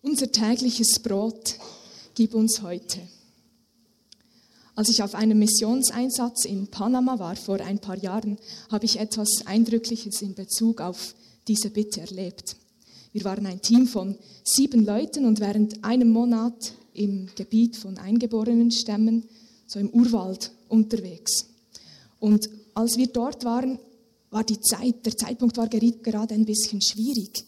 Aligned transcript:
Unser 0.00 0.30
tägliches 0.30 1.00
Brot 1.00 1.56
gib 2.14 2.32
uns 2.32 2.62
heute. 2.62 3.00
Als 4.76 4.90
ich 4.90 5.02
auf 5.02 5.16
einem 5.16 5.40
Missionseinsatz 5.40 6.44
in 6.44 6.68
Panama 6.68 7.18
war 7.18 7.34
vor 7.34 7.60
ein 7.60 7.80
paar 7.80 7.98
Jahren, 7.98 8.38
habe 8.70 8.84
ich 8.84 9.00
etwas 9.00 9.44
Eindrückliches 9.46 10.22
in 10.22 10.34
Bezug 10.34 10.80
auf 10.80 11.16
diese 11.48 11.70
Bitte 11.70 12.02
erlebt. 12.02 12.54
Wir 13.12 13.24
waren 13.24 13.44
ein 13.44 13.60
Team 13.60 13.88
von 13.88 14.16
sieben 14.44 14.84
Leuten 14.84 15.24
und 15.24 15.40
während 15.40 15.82
einem 15.82 16.10
Monat 16.10 16.74
im 16.94 17.28
Gebiet 17.34 17.76
von 17.76 17.98
eingeborenen 17.98 18.70
Stämmen, 18.70 19.24
so 19.66 19.80
im 19.80 19.90
Urwald, 19.90 20.52
unterwegs. 20.68 21.46
Und 22.20 22.48
als 22.72 22.96
wir 22.96 23.08
dort 23.08 23.44
waren, 23.44 23.80
war 24.30 24.44
die 24.44 24.60
Zeit, 24.60 25.04
der 25.06 25.16
Zeitpunkt 25.16 25.56
war 25.56 25.66
gerade 25.66 26.34
ein 26.34 26.44
bisschen 26.44 26.80
schwierig. 26.80 27.47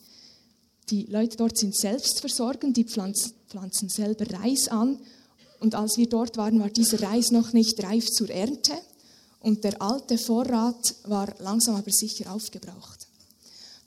Die 0.91 1.05
Leute 1.05 1.37
dort 1.37 1.57
sind 1.57 1.77
selbstversorgend, 1.77 2.77
die 2.77 2.85
pflanzen, 2.85 3.33
pflanzen 3.49 3.89
selber 3.89 4.27
Reis 4.41 4.67
an. 4.69 4.99
Und 5.61 5.75
als 5.75 5.97
wir 5.97 6.09
dort 6.09 6.37
waren, 6.37 6.59
war 6.59 6.71
dieser 6.71 7.01
Reis 7.03 7.31
noch 7.31 7.53
nicht 7.53 7.83
reif 7.83 8.07
zur 8.11 8.29
Ernte. 8.29 8.73
Und 9.41 9.63
der 9.63 9.81
alte 9.81 10.19
Vorrat 10.19 10.97
war 11.05 11.33
langsam 11.39 11.77
aber 11.77 11.93
sicher 11.93 12.33
aufgebraucht. 12.33 13.07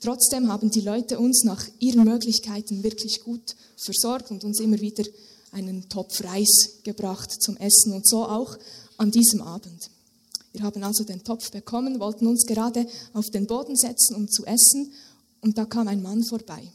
Trotzdem 0.00 0.50
haben 0.50 0.70
die 0.70 0.80
Leute 0.80 1.18
uns 1.18 1.44
nach 1.44 1.64
ihren 1.78 2.04
Möglichkeiten 2.04 2.82
wirklich 2.82 3.22
gut 3.22 3.54
versorgt 3.76 4.30
und 4.30 4.44
uns 4.44 4.60
immer 4.60 4.80
wieder 4.80 5.04
einen 5.52 5.88
Topf 5.88 6.22
Reis 6.24 6.80
gebracht 6.82 7.30
zum 7.42 7.56
Essen 7.58 7.92
und 7.92 8.06
so 8.06 8.24
auch 8.24 8.56
an 8.96 9.10
diesem 9.10 9.42
Abend. 9.42 9.90
Wir 10.52 10.62
haben 10.62 10.82
also 10.82 11.04
den 11.04 11.22
Topf 11.22 11.50
bekommen, 11.50 12.00
wollten 12.00 12.26
uns 12.26 12.46
gerade 12.46 12.86
auf 13.12 13.30
den 13.30 13.46
Boden 13.46 13.76
setzen, 13.76 14.14
um 14.14 14.28
zu 14.28 14.44
essen, 14.44 14.92
und 15.40 15.58
da 15.58 15.66
kam 15.66 15.88
ein 15.88 16.02
Mann 16.02 16.24
vorbei. 16.24 16.72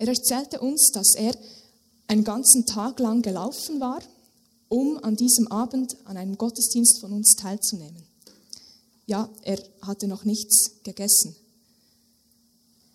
Er 0.00 0.08
erzählte 0.08 0.60
uns, 0.60 0.92
dass 0.94 1.14
er 1.14 1.36
einen 2.06 2.24
ganzen 2.24 2.64
Tag 2.64 2.98
lang 3.00 3.20
gelaufen 3.20 3.80
war, 3.80 4.00
um 4.70 4.96
an 5.04 5.14
diesem 5.14 5.46
Abend 5.48 5.94
an 6.04 6.16
einem 6.16 6.38
Gottesdienst 6.38 7.00
von 7.00 7.12
uns 7.12 7.34
teilzunehmen. 7.36 8.02
Ja, 9.04 9.28
er 9.42 9.62
hatte 9.82 10.08
noch 10.08 10.24
nichts 10.24 10.82
gegessen. 10.84 11.36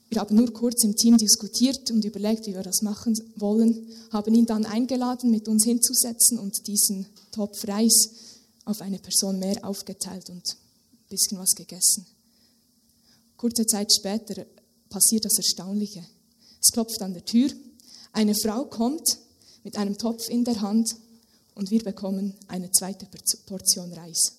Wir 0.09 0.19
haben 0.19 0.35
nur 0.35 0.51
kurz 0.51 0.83
im 0.83 0.95
Team 0.95 1.15
diskutiert 1.17 1.91
und 1.91 2.03
überlegt, 2.03 2.47
wie 2.47 2.55
wir 2.55 2.63
das 2.63 2.81
machen 2.81 3.15
wollen, 3.35 3.87
haben 4.09 4.33
ihn 4.33 4.47
dann 4.47 4.65
eingeladen, 4.65 5.29
mit 5.29 5.47
uns 5.47 5.63
hinzusetzen 5.63 6.39
und 6.39 6.65
diesen 6.65 7.05
Topf 7.31 7.67
Reis 7.67 8.09
auf 8.65 8.81
eine 8.81 8.97
Person 8.97 9.37
mehr 9.37 9.63
aufgeteilt 9.63 10.31
und 10.31 10.43
ein 10.43 11.07
bisschen 11.09 11.37
was 11.37 11.51
gegessen. 11.51 12.07
Kurze 13.37 13.67
Zeit 13.67 13.93
später 13.93 14.47
passiert 14.89 15.25
das 15.25 15.37
Erstaunliche. 15.37 16.03
Es 16.65 16.73
klopft 16.73 17.01
an 17.03 17.13
der 17.13 17.23
Tür. 17.23 17.51
Eine 18.11 18.33
Frau 18.33 18.65
kommt 18.65 19.19
mit 19.63 19.77
einem 19.77 19.99
Topf 19.99 20.29
in 20.29 20.43
der 20.45 20.61
Hand 20.61 20.95
und 21.53 21.69
wir 21.69 21.83
bekommen 21.83 22.33
eine 22.47 22.71
zweite 22.71 23.07
Portion 23.45 23.93
Reis. 23.93 24.33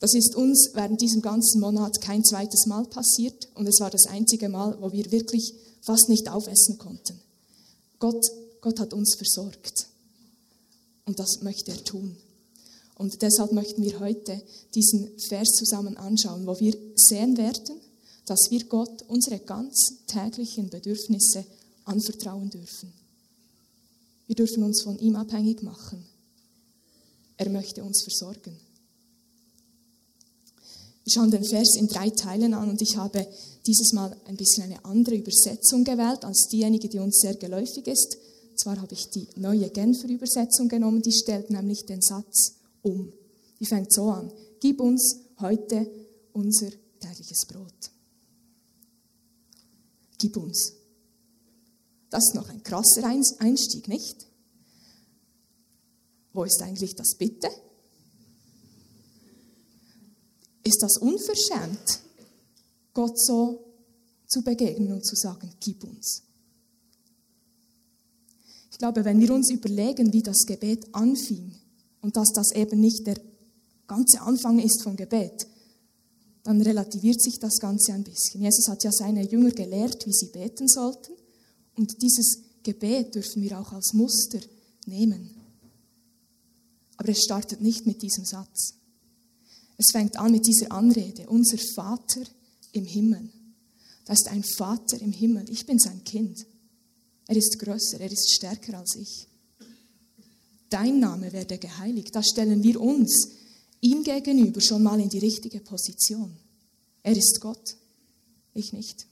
Das 0.00 0.14
ist 0.14 0.36
uns 0.36 0.70
während 0.74 1.00
diesem 1.00 1.22
ganzen 1.22 1.60
Monat 1.60 2.02
kein 2.02 2.22
zweites 2.24 2.66
Mal 2.66 2.84
passiert 2.84 3.48
und 3.54 3.66
es 3.66 3.80
war 3.80 3.90
das 3.90 4.06
einzige 4.06 4.50
Mal, 4.50 4.76
wo 4.82 4.92
wir 4.92 5.10
wirklich 5.10 5.54
fast 5.80 6.10
nicht 6.10 6.28
aufessen 6.28 6.76
konnten. 6.76 7.18
Gott, 7.98 8.26
Gott 8.60 8.78
hat 8.78 8.92
uns 8.92 9.14
versorgt 9.14 9.86
und 11.06 11.18
das 11.18 11.40
möchte 11.40 11.70
er 11.70 11.82
tun. 11.84 12.16
Und 12.96 13.22
deshalb 13.22 13.52
möchten 13.52 13.82
wir 13.82 13.98
heute 13.98 14.42
diesen 14.74 15.18
Vers 15.18 15.48
zusammen 15.52 15.96
anschauen, 15.96 16.46
wo 16.46 16.60
wir 16.60 16.76
sehen 16.96 17.38
werden, 17.38 17.80
dass 18.28 18.50
wir 18.50 18.64
Gott 18.64 19.02
unsere 19.08 19.38
ganz 19.38 20.04
täglichen 20.06 20.68
Bedürfnisse 20.68 21.46
anvertrauen 21.84 22.50
dürfen. 22.50 22.92
Wir 24.26 24.36
dürfen 24.36 24.62
uns 24.62 24.82
von 24.82 24.98
ihm 24.98 25.16
abhängig 25.16 25.62
machen. 25.62 26.04
Er 27.38 27.48
möchte 27.48 27.82
uns 27.82 28.02
versorgen. 28.02 28.54
Wir 31.04 31.12
schauen 31.12 31.30
den 31.30 31.44
Vers 31.44 31.76
in 31.76 31.88
drei 31.88 32.10
Teilen 32.10 32.52
an 32.52 32.68
und 32.68 32.82
ich 32.82 32.98
habe 32.98 33.26
dieses 33.66 33.94
Mal 33.94 34.14
ein 34.26 34.36
bisschen 34.36 34.64
eine 34.64 34.84
andere 34.84 35.14
Übersetzung 35.14 35.82
gewählt 35.82 36.22
als 36.24 36.48
diejenige, 36.52 36.90
die 36.90 36.98
uns 36.98 37.20
sehr 37.20 37.34
geläufig 37.34 37.86
ist. 37.86 38.18
Zwar 38.56 38.78
habe 38.78 38.92
ich 38.92 39.08
die 39.08 39.26
neue 39.36 39.70
Genfer 39.70 40.08
Übersetzung 40.08 40.68
genommen, 40.68 41.00
die 41.00 41.12
stellt 41.12 41.48
nämlich 41.48 41.86
den 41.86 42.02
Satz 42.02 42.56
um. 42.82 43.10
Die 43.58 43.66
fängt 43.66 43.90
so 43.90 44.10
an. 44.10 44.30
Gib 44.60 44.80
uns 44.80 45.16
heute 45.38 45.90
unser 46.34 46.68
tägliches 47.00 47.46
Brot 47.46 47.97
gib 50.18 50.36
uns. 50.36 50.74
Das 52.10 52.24
ist 52.24 52.34
noch 52.34 52.48
ein 52.48 52.62
krasser 52.62 53.04
Einstieg, 53.04 53.88
nicht? 53.88 54.26
Wo 56.32 56.44
ist 56.44 56.60
eigentlich 56.62 56.94
das 56.94 57.14
Bitte? 57.16 57.48
Ist 60.64 60.82
das 60.82 60.98
unverschämt, 60.98 62.00
Gott 62.92 63.18
so 63.18 63.64
zu 64.26 64.42
begegnen 64.42 64.92
und 64.92 65.04
zu 65.04 65.16
sagen, 65.16 65.50
gib 65.60 65.84
uns? 65.84 66.22
Ich 68.70 68.78
glaube, 68.78 69.04
wenn 69.04 69.20
wir 69.20 69.32
uns 69.32 69.50
überlegen, 69.50 70.12
wie 70.12 70.22
das 70.22 70.44
Gebet 70.46 70.86
anfing 70.94 71.52
und 72.00 72.16
dass 72.16 72.32
das 72.32 72.52
eben 72.52 72.80
nicht 72.80 73.06
der 73.06 73.18
ganze 73.86 74.20
Anfang 74.20 74.58
ist 74.58 74.82
vom 74.82 74.94
Gebet, 74.94 75.46
dann 76.48 76.62
relativiert 76.62 77.20
sich 77.20 77.38
das 77.38 77.58
Ganze 77.60 77.92
ein 77.92 78.04
bisschen. 78.04 78.40
Jesus 78.40 78.68
hat 78.68 78.82
ja 78.82 78.90
seine 78.90 79.22
Jünger 79.22 79.50
gelehrt, 79.50 80.06
wie 80.06 80.14
sie 80.14 80.28
beten 80.28 80.66
sollten. 80.66 81.12
Und 81.76 82.00
dieses 82.00 82.38
Gebet 82.62 83.14
dürfen 83.14 83.42
wir 83.42 83.60
auch 83.60 83.70
als 83.72 83.92
Muster 83.92 84.40
nehmen. 84.86 85.28
Aber 86.96 87.10
es 87.10 87.22
startet 87.22 87.60
nicht 87.60 87.86
mit 87.86 88.00
diesem 88.00 88.24
Satz. 88.24 88.72
Es 89.76 89.88
fängt 89.92 90.16
an 90.16 90.32
mit 90.32 90.46
dieser 90.46 90.72
Anrede, 90.72 91.26
unser 91.28 91.58
Vater 91.58 92.22
im 92.72 92.86
Himmel. 92.86 93.28
Da 94.06 94.14
ist 94.14 94.28
ein 94.28 94.42
Vater 94.42 94.98
im 95.02 95.12
Himmel. 95.12 95.50
Ich 95.50 95.66
bin 95.66 95.78
sein 95.78 96.02
Kind. 96.02 96.46
Er 97.26 97.36
ist 97.36 97.58
größer, 97.58 98.00
er 98.00 98.10
ist 98.10 98.32
stärker 98.32 98.78
als 98.78 98.96
ich. 98.96 99.28
Dein 100.70 100.98
Name 100.98 101.30
werde 101.30 101.58
geheiligt. 101.58 102.16
Da 102.16 102.22
stellen 102.22 102.62
wir 102.62 102.80
uns 102.80 103.37
ihm 103.80 104.02
gegenüber 104.02 104.60
schon 104.60 104.82
mal 104.82 105.00
in 105.00 105.08
die 105.08 105.18
richtige 105.18 105.60
Position. 105.60 106.36
Er 107.02 107.16
ist 107.16 107.40
Gott, 107.40 107.76
ich 108.54 108.72
nicht. 108.72 109.06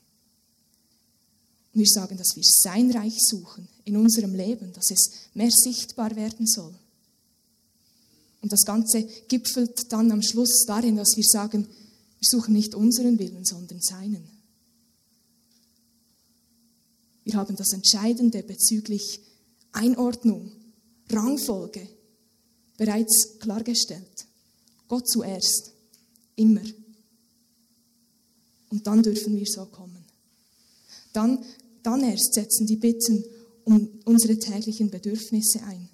Wir 1.72 1.86
sagen, 1.86 2.16
dass 2.16 2.34
wir 2.34 2.42
sein 2.44 2.90
Reich 2.90 3.18
suchen 3.18 3.68
in 3.84 3.96
unserem 3.96 4.34
Leben, 4.34 4.72
dass 4.72 4.90
es 4.90 5.10
mehr 5.34 5.50
sichtbar 5.50 6.16
werden 6.16 6.46
soll. 6.46 6.74
Und 8.40 8.52
das 8.52 8.64
Ganze 8.64 9.02
gipfelt 9.28 9.92
dann 9.92 10.10
am 10.10 10.22
Schluss 10.22 10.64
darin, 10.66 10.96
dass 10.96 11.16
wir 11.16 11.24
sagen, 11.24 11.66
wir 11.66 12.28
suchen 12.28 12.54
nicht 12.54 12.74
unseren 12.74 13.18
Willen, 13.18 13.44
sondern 13.44 13.80
seinen. 13.80 14.26
Wir 17.24 17.34
haben 17.34 17.56
das 17.56 17.72
Entscheidende 17.72 18.42
bezüglich 18.42 19.20
Einordnung, 19.72 20.52
Rangfolge 21.10 21.88
bereits 22.78 23.38
klargestellt. 23.40 24.26
Gott 24.88 25.08
zuerst, 25.08 25.72
immer. 26.36 26.62
Und 28.70 28.86
dann 28.86 29.02
dürfen 29.02 29.36
wir 29.36 29.46
so 29.46 29.64
kommen. 29.66 30.04
Dann, 31.12 31.44
dann 31.82 32.02
erst 32.02 32.34
setzen 32.34 32.66
die 32.66 32.76
Bitten 32.76 33.24
um 33.64 33.88
unsere 34.04 34.38
täglichen 34.38 34.90
Bedürfnisse 34.90 35.62
ein. 35.64 35.88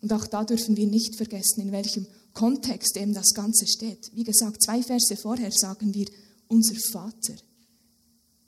Und 0.00 0.12
auch 0.12 0.26
da 0.26 0.44
dürfen 0.44 0.76
wir 0.76 0.86
nicht 0.86 1.16
vergessen, 1.16 1.62
in 1.62 1.72
welchem 1.72 2.06
Kontext 2.34 2.96
eben 2.96 3.14
das 3.14 3.32
Ganze 3.32 3.66
steht. 3.66 4.10
Wie 4.14 4.24
gesagt, 4.24 4.62
zwei 4.62 4.82
Verse 4.82 5.16
vorher 5.16 5.50
sagen 5.50 5.94
wir, 5.94 6.06
unser 6.48 6.74
Vater. 6.92 7.34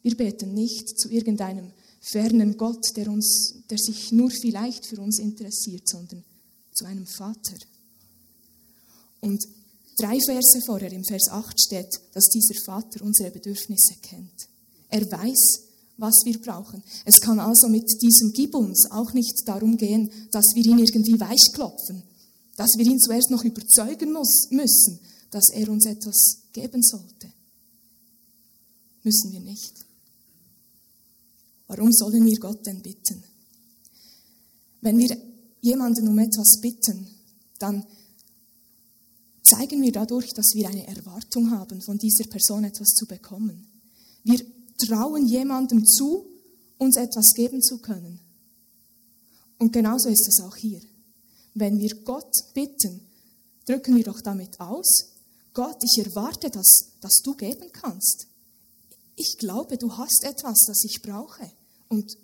Wir 0.03 0.17
beten 0.17 0.55
nicht 0.55 0.99
zu 0.99 1.09
irgendeinem 1.09 1.73
fernen 2.00 2.56
Gott, 2.56 2.85
der, 2.97 3.11
uns, 3.11 3.55
der 3.71 3.79
sich 3.79 4.12
nur 4.12 4.31
vielleicht 4.31 4.87
für 4.87 5.00
uns 5.00 5.19
interessiert, 5.19 5.89
sondern 5.89 6.23
zu 6.75 6.85
einem 6.85 7.06
Vater. 7.06 7.56
Und 9.26 9.44
drei 9.99 10.19
Verse 10.25 10.61
vorher, 10.64 10.93
im 10.93 11.05
Vers 11.05 11.28
8 11.28 11.61
steht, 11.61 12.00
dass 12.12 12.28
dieser 12.28 12.55
Vater 12.64 13.05
unsere 13.05 13.32
Bedürfnisse 13.32 13.94
kennt. 14.00 14.49
Er 14.88 15.11
weiß, 15.11 15.62
was 15.96 16.23
wir 16.25 16.40
brauchen. 16.40 16.81
Es 17.05 17.20
kann 17.20 17.40
also 17.40 17.69
mit 17.69 17.90
diesem 18.00 18.32
Gib 18.32 18.55
uns 18.55 18.88
auch 18.93 19.12
nicht 19.14 19.43
darum 19.46 19.76
gehen, 19.76 20.12
dass 20.31 20.52
wir 20.55 20.64
ihn 20.64 20.78
irgendwie 20.78 21.19
weichklopfen, 21.19 22.05
dass 22.56 22.70
wir 22.76 22.87
ihn 22.87 23.00
zuerst 23.00 23.31
noch 23.31 23.43
überzeugen 23.43 24.12
muss, 24.12 24.46
müssen, 24.50 25.00
dass 25.32 25.49
er 25.52 25.69
uns 25.70 25.87
etwas 25.87 26.43
geben 26.52 26.82
sollte. 26.82 27.32
Müssen 29.02 29.32
wir 29.32 29.40
nicht. 29.40 29.75
Warum 31.67 31.93
sollen 31.93 32.25
wir 32.25 32.38
Gott 32.38 32.64
denn 32.64 32.81
bitten? 32.81 33.25
Wenn 34.82 34.99
wir 34.99 35.17
jemanden 35.62 36.06
um 36.06 36.19
etwas 36.20 36.61
bitten, 36.61 37.08
dann 37.58 37.84
zeigen 39.48 39.82
wir 39.82 39.93
dadurch, 39.93 40.32
dass 40.32 40.52
wir 40.54 40.69
eine 40.69 40.87
Erwartung 40.87 41.50
haben, 41.50 41.81
von 41.81 41.98
dieser 41.98 42.25
Person 42.25 42.64
etwas 42.64 42.88
zu 42.88 43.06
bekommen. 43.06 43.66
Wir 44.25 44.40
trauen 44.78 45.26
jemandem 45.26 45.84
zu, 45.84 46.26
uns 46.78 46.96
etwas 46.96 47.32
geben 47.34 47.62
zu 47.62 47.78
können. 47.78 48.20
Und 49.58 49.72
genauso 49.72 50.08
ist 50.08 50.28
es 50.28 50.40
auch 50.40 50.56
hier. 50.56 50.81
Wenn 51.54 51.78
wir 51.78 51.94
Gott 52.02 52.32
bitten, 52.54 53.00
drücken 53.64 53.96
wir 53.96 54.04
doch 54.04 54.20
damit 54.20 54.60
aus, 54.60 55.12
Gott, 55.54 55.82
ich 55.82 56.04
erwarte, 56.04 56.50
dass, 56.50 56.93
dass 57.00 57.22
du 57.25 57.34
geben 57.34 57.72
kannst. 57.72 58.26
Ich 59.14 59.38
glaube, 59.38 59.78
du 59.78 59.96
hast 59.96 60.25
etwas, 60.25 60.64
das 60.66 60.84
ich 60.84 61.00
brauche. 61.00 61.50
Und 61.88 62.19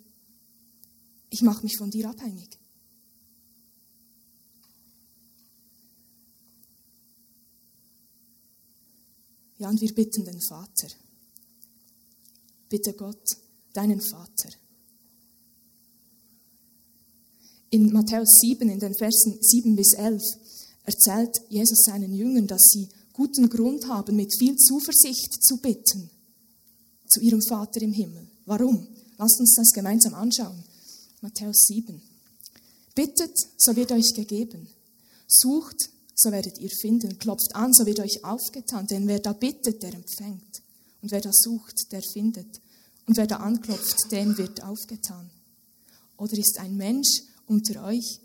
ich 1.31 1.41
mache 1.41 1.63
mich 1.63 1.77
von 1.77 1.89
dir 1.89 2.09
abhängig. 2.09 2.59
Ja, 9.63 9.69
und 9.69 9.79
wir 9.79 9.95
bitten 9.95 10.25
den 10.25 10.41
Vater. 10.41 10.89
Bitte 12.67 12.91
Gott, 12.91 13.23
deinen 13.71 14.01
Vater. 14.01 14.49
In 17.69 17.93
Matthäus 17.93 18.39
7, 18.41 18.67
in 18.67 18.81
den 18.81 18.93
Versen 18.93 19.37
7 19.39 19.73
bis 19.77 19.93
11, 19.93 20.21
erzählt 20.83 21.39
Jesus 21.47 21.79
seinen 21.83 22.13
Jüngern, 22.13 22.45
dass 22.45 22.61
sie 22.71 22.89
guten 23.13 23.47
Grund 23.47 23.87
haben, 23.87 24.17
mit 24.17 24.35
viel 24.37 24.57
Zuversicht 24.57 25.41
zu 25.41 25.55
bitten 25.61 26.09
zu 27.07 27.21
ihrem 27.21 27.41
Vater 27.41 27.81
im 27.83 27.93
Himmel. 27.93 28.27
Warum? 28.45 28.85
Lasst 29.17 29.39
uns 29.39 29.55
das 29.55 29.71
gemeinsam 29.71 30.13
anschauen. 30.13 30.61
Matthäus 31.21 31.61
7. 31.67 32.01
Bittet, 32.95 33.37
so 33.55 33.73
wird 33.77 33.93
euch 33.93 34.13
gegeben. 34.13 34.67
Sucht, 35.25 35.89
so 36.15 36.31
werdet 36.31 36.57
ihr 36.59 36.69
finden. 36.69 37.17
Klopft 37.17 37.55
an, 37.55 37.73
so 37.73 37.85
wird 37.85 37.99
euch 37.99 38.23
aufgetan. 38.23 38.87
Denn 38.87 39.07
wer 39.07 39.19
da 39.19 39.33
bittet, 39.33 39.81
der 39.83 39.93
empfängt. 39.93 40.61
Und 41.01 41.11
wer 41.11 41.21
da 41.21 41.31
sucht, 41.33 41.91
der 41.91 42.01
findet. 42.01 42.61
Und 43.05 43.17
wer 43.17 43.27
da 43.27 43.37
anklopft, 43.37 44.11
dem 44.11 44.37
wird 44.37 44.63
aufgetan. 44.63 45.29
Oder 46.17 46.37
ist 46.37 46.59
ein 46.59 46.77
Mensch 46.77 47.23
unter 47.47 47.83
euch, 47.85 48.19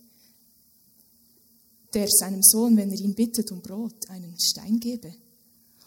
der 1.94 2.06
seinem 2.08 2.42
Sohn, 2.42 2.76
wenn 2.76 2.90
er 2.90 3.00
ihn 3.00 3.14
bittet 3.14 3.50
um 3.50 3.62
Brot, 3.62 4.08
einen 4.10 4.38
Stein 4.38 4.78
gebe? 4.78 5.12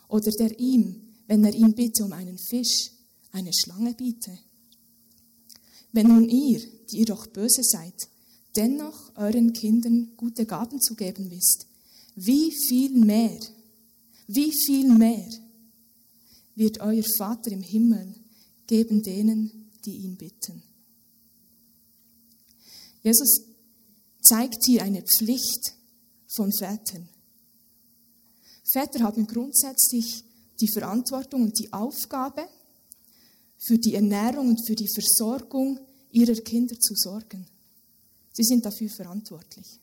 Oder 0.09 0.31
der 0.31 0.59
ihm, 0.59 1.13
wenn 1.27 1.45
er 1.45 1.53
ihn 1.53 1.73
bitte 1.73 2.03
um 2.03 2.11
einen 2.11 2.37
Fisch, 2.37 2.91
eine 3.31 3.51
Schlange 3.53 3.93
biete? 3.93 4.37
Wenn 5.93 6.07
nun 6.07 6.27
ihr, 6.27 6.59
die 6.89 6.99
ihr 6.99 7.05
doch 7.05 7.27
böse 7.27 7.63
seid, 7.63 7.93
dennoch 8.55 9.15
euren 9.15 9.53
Kindern 9.53 10.11
gute 10.17 10.45
Gaben 10.45 10.81
zu 10.81 10.95
geben 10.95 11.29
wisst, 11.29 11.67
wie 12.15 12.51
viel 12.67 12.91
mehr, 12.97 13.39
wie 14.27 14.51
viel 14.65 14.91
mehr 14.93 15.29
wird 16.55 16.79
euer 16.79 17.03
Vater 17.17 17.51
im 17.51 17.61
Himmel 17.61 18.13
geben 18.67 19.01
denen, 19.03 19.71
die 19.85 19.97
ihn 19.97 20.17
bitten. 20.17 20.61
Jesus 23.03 23.41
zeigt 24.21 24.63
hier 24.65 24.83
eine 24.83 25.01
Pflicht 25.01 25.73
von 26.27 26.51
Vätern. 26.53 27.09
Väter 28.71 28.99
haben 29.01 29.25
grundsätzlich 29.27 30.23
die 30.59 30.71
Verantwortung 30.71 31.43
und 31.43 31.59
die 31.59 31.73
Aufgabe, 31.73 32.47
für 33.61 33.77
die 33.77 33.95
Ernährung 33.95 34.49
und 34.49 34.65
für 34.65 34.75
die 34.75 34.89
Versorgung 34.91 35.79
ihrer 36.11 36.39
Kinder 36.41 36.79
zu 36.79 36.95
sorgen. 36.95 37.45
Sie 38.33 38.43
sind 38.43 38.65
dafür 38.65 38.89
verantwortlich. 38.89 39.79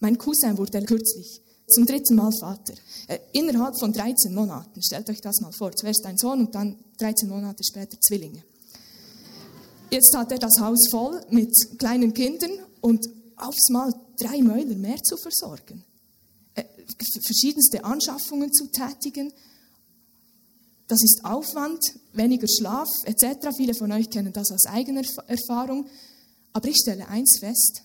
Mein 0.00 0.18
Cousin 0.18 0.58
wurde 0.58 0.82
kürzlich 0.82 1.40
zum 1.66 1.86
dritten 1.86 2.14
Mal 2.14 2.30
Vater. 2.40 2.74
Äh, 3.08 3.18
innerhalb 3.32 3.78
von 3.78 3.92
13 3.92 4.34
Monaten. 4.34 4.82
Stellt 4.82 5.08
euch 5.08 5.20
das 5.20 5.40
mal 5.40 5.52
vor. 5.52 5.72
Zuerst 5.72 6.04
ein 6.06 6.18
Sohn 6.18 6.40
und 6.40 6.54
dann 6.54 6.78
13 6.98 7.28
Monate 7.28 7.62
später 7.64 7.98
Zwillinge. 8.00 8.42
Jetzt 9.90 10.14
hat 10.16 10.32
er 10.32 10.38
das 10.38 10.58
Haus 10.60 10.88
voll 10.90 11.20
mit 11.30 11.54
kleinen 11.78 12.12
Kindern 12.12 12.50
und 12.80 13.06
aufs 13.36 13.68
Mal 13.70 13.92
drei 14.18 14.42
Mäuler 14.42 14.76
mehr 14.76 14.96
zu 15.02 15.16
versorgen. 15.16 15.84
Äh, 16.54 16.64
verschiedenste 17.24 17.84
Anschaffungen 17.84 18.52
zu 18.52 18.66
tätigen. 18.66 19.32
Das 20.86 21.02
ist 21.02 21.24
Aufwand, 21.24 21.80
weniger 22.12 22.46
Schlaf 22.46 22.88
etc. 23.04 23.48
Viele 23.56 23.74
von 23.74 23.90
euch 23.92 24.10
kennen 24.10 24.32
das 24.32 24.50
aus 24.50 24.66
eigener 24.66 25.02
Erfahrung. 25.26 25.86
Aber 26.52 26.68
ich 26.68 26.76
stelle 26.76 27.08
eins 27.08 27.38
fest, 27.40 27.82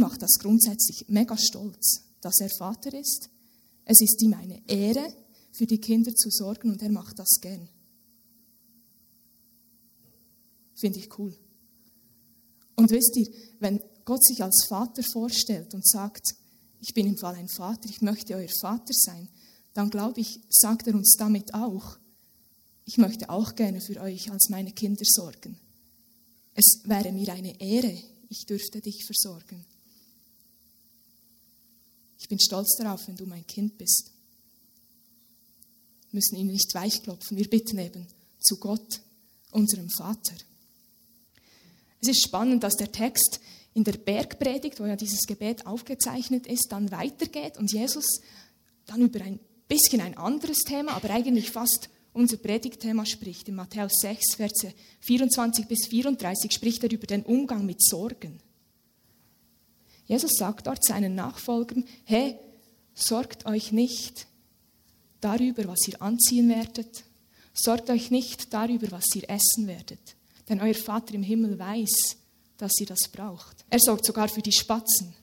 ich 0.00 0.06
mache 0.06 0.18
das 0.18 0.38
grundsätzlich 0.38 1.04
mega 1.08 1.36
stolz, 1.36 2.04
dass 2.22 2.40
er 2.40 2.48
Vater 2.48 2.98
ist. 2.98 3.28
Es 3.84 4.00
ist 4.00 4.22
ihm 4.22 4.32
eine 4.32 4.66
Ehre, 4.66 5.12
für 5.52 5.66
die 5.66 5.78
Kinder 5.78 6.14
zu 6.14 6.30
sorgen 6.30 6.70
und 6.70 6.80
er 6.80 6.90
macht 6.90 7.18
das 7.18 7.38
gern. 7.38 7.68
Finde 10.74 11.00
ich 11.00 11.18
cool. 11.18 11.36
Und 12.76 12.90
wisst 12.90 13.14
ihr, 13.16 13.28
wenn 13.58 13.82
Gott 14.06 14.24
sich 14.24 14.42
als 14.42 14.64
Vater 14.70 15.02
vorstellt 15.02 15.74
und 15.74 15.86
sagt, 15.86 16.34
ich 16.80 16.94
bin 16.94 17.06
im 17.06 17.18
Fall 17.18 17.34
ein 17.34 17.48
Vater, 17.48 17.90
ich 17.90 18.00
möchte 18.00 18.36
euer 18.36 18.48
Vater 18.58 18.94
sein, 18.94 19.28
dann 19.74 19.90
glaube 19.90 20.22
ich, 20.22 20.40
sagt 20.48 20.86
er 20.86 20.94
uns 20.94 21.16
damit 21.18 21.52
auch, 21.52 21.98
ich 22.86 22.96
möchte 22.96 23.28
auch 23.28 23.54
gerne 23.54 23.82
für 23.82 24.00
euch 24.00 24.32
als 24.32 24.48
meine 24.48 24.72
Kinder 24.72 25.04
sorgen. 25.04 25.58
Es 26.54 26.80
wäre 26.84 27.12
mir 27.12 27.30
eine 27.34 27.60
Ehre, 27.60 28.02
ich 28.30 28.46
dürfte 28.46 28.80
dich 28.80 29.04
versorgen. 29.04 29.66
Ich 32.20 32.28
bin 32.28 32.38
stolz 32.38 32.76
darauf, 32.76 33.08
wenn 33.08 33.16
du 33.16 33.26
mein 33.26 33.46
Kind 33.46 33.78
bist. 33.78 34.12
Wir 36.10 36.18
müssen 36.18 36.36
ihn 36.36 36.48
nicht 36.48 36.74
weichklopfen. 36.74 37.36
Wir 37.36 37.48
bitten 37.48 37.78
eben 37.78 38.06
zu 38.38 38.58
Gott, 38.58 39.00
unserem 39.50 39.88
Vater. 39.90 40.34
Es 42.00 42.08
ist 42.08 42.22
spannend, 42.22 42.62
dass 42.62 42.76
der 42.76 42.92
Text 42.92 43.40
in 43.74 43.84
der 43.84 43.92
Bergpredigt, 43.92 44.80
wo 44.80 44.86
ja 44.86 44.96
dieses 44.96 45.26
Gebet 45.26 45.66
aufgezeichnet 45.66 46.46
ist, 46.46 46.68
dann 46.70 46.90
weitergeht 46.90 47.56
und 47.56 47.72
Jesus 47.72 48.20
dann 48.86 49.02
über 49.02 49.20
ein 49.22 49.38
bisschen 49.68 50.00
ein 50.00 50.16
anderes 50.16 50.58
Thema, 50.66 50.92
aber 50.92 51.10
eigentlich 51.10 51.50
fast 51.50 51.88
unser 52.12 52.36
Predigtthema 52.38 53.06
spricht. 53.06 53.48
In 53.48 53.54
Matthäus 53.54 53.92
6, 54.00 54.34
Verse 54.34 54.74
24 55.00 55.66
bis 55.66 55.86
34 55.86 56.52
spricht 56.52 56.82
er 56.82 56.90
über 56.90 57.06
den 57.06 57.22
Umgang 57.22 57.64
mit 57.64 57.82
Sorgen. 57.82 58.40
Jesus 60.10 60.32
sagt 60.32 60.66
dort 60.66 60.84
seinen 60.84 61.14
Nachfolgern, 61.14 61.84
hey, 62.02 62.36
sorgt 62.94 63.46
euch 63.46 63.70
nicht 63.70 64.26
darüber, 65.20 65.68
was 65.68 65.86
ihr 65.86 66.02
anziehen 66.02 66.48
werdet, 66.48 67.04
sorgt 67.54 67.90
euch 67.90 68.10
nicht 68.10 68.52
darüber, 68.52 68.90
was 68.90 69.04
ihr 69.14 69.30
essen 69.30 69.68
werdet, 69.68 70.16
denn 70.48 70.60
euer 70.60 70.74
Vater 70.74 71.14
im 71.14 71.22
Himmel 71.22 71.56
weiß, 71.56 72.16
dass 72.56 72.80
ihr 72.80 72.86
das 72.86 73.06
braucht. 73.06 73.64
Er 73.70 73.78
sorgt 73.78 74.04
sogar 74.04 74.26
für 74.26 74.42
die 74.42 74.50
Spatzen, 74.50 75.14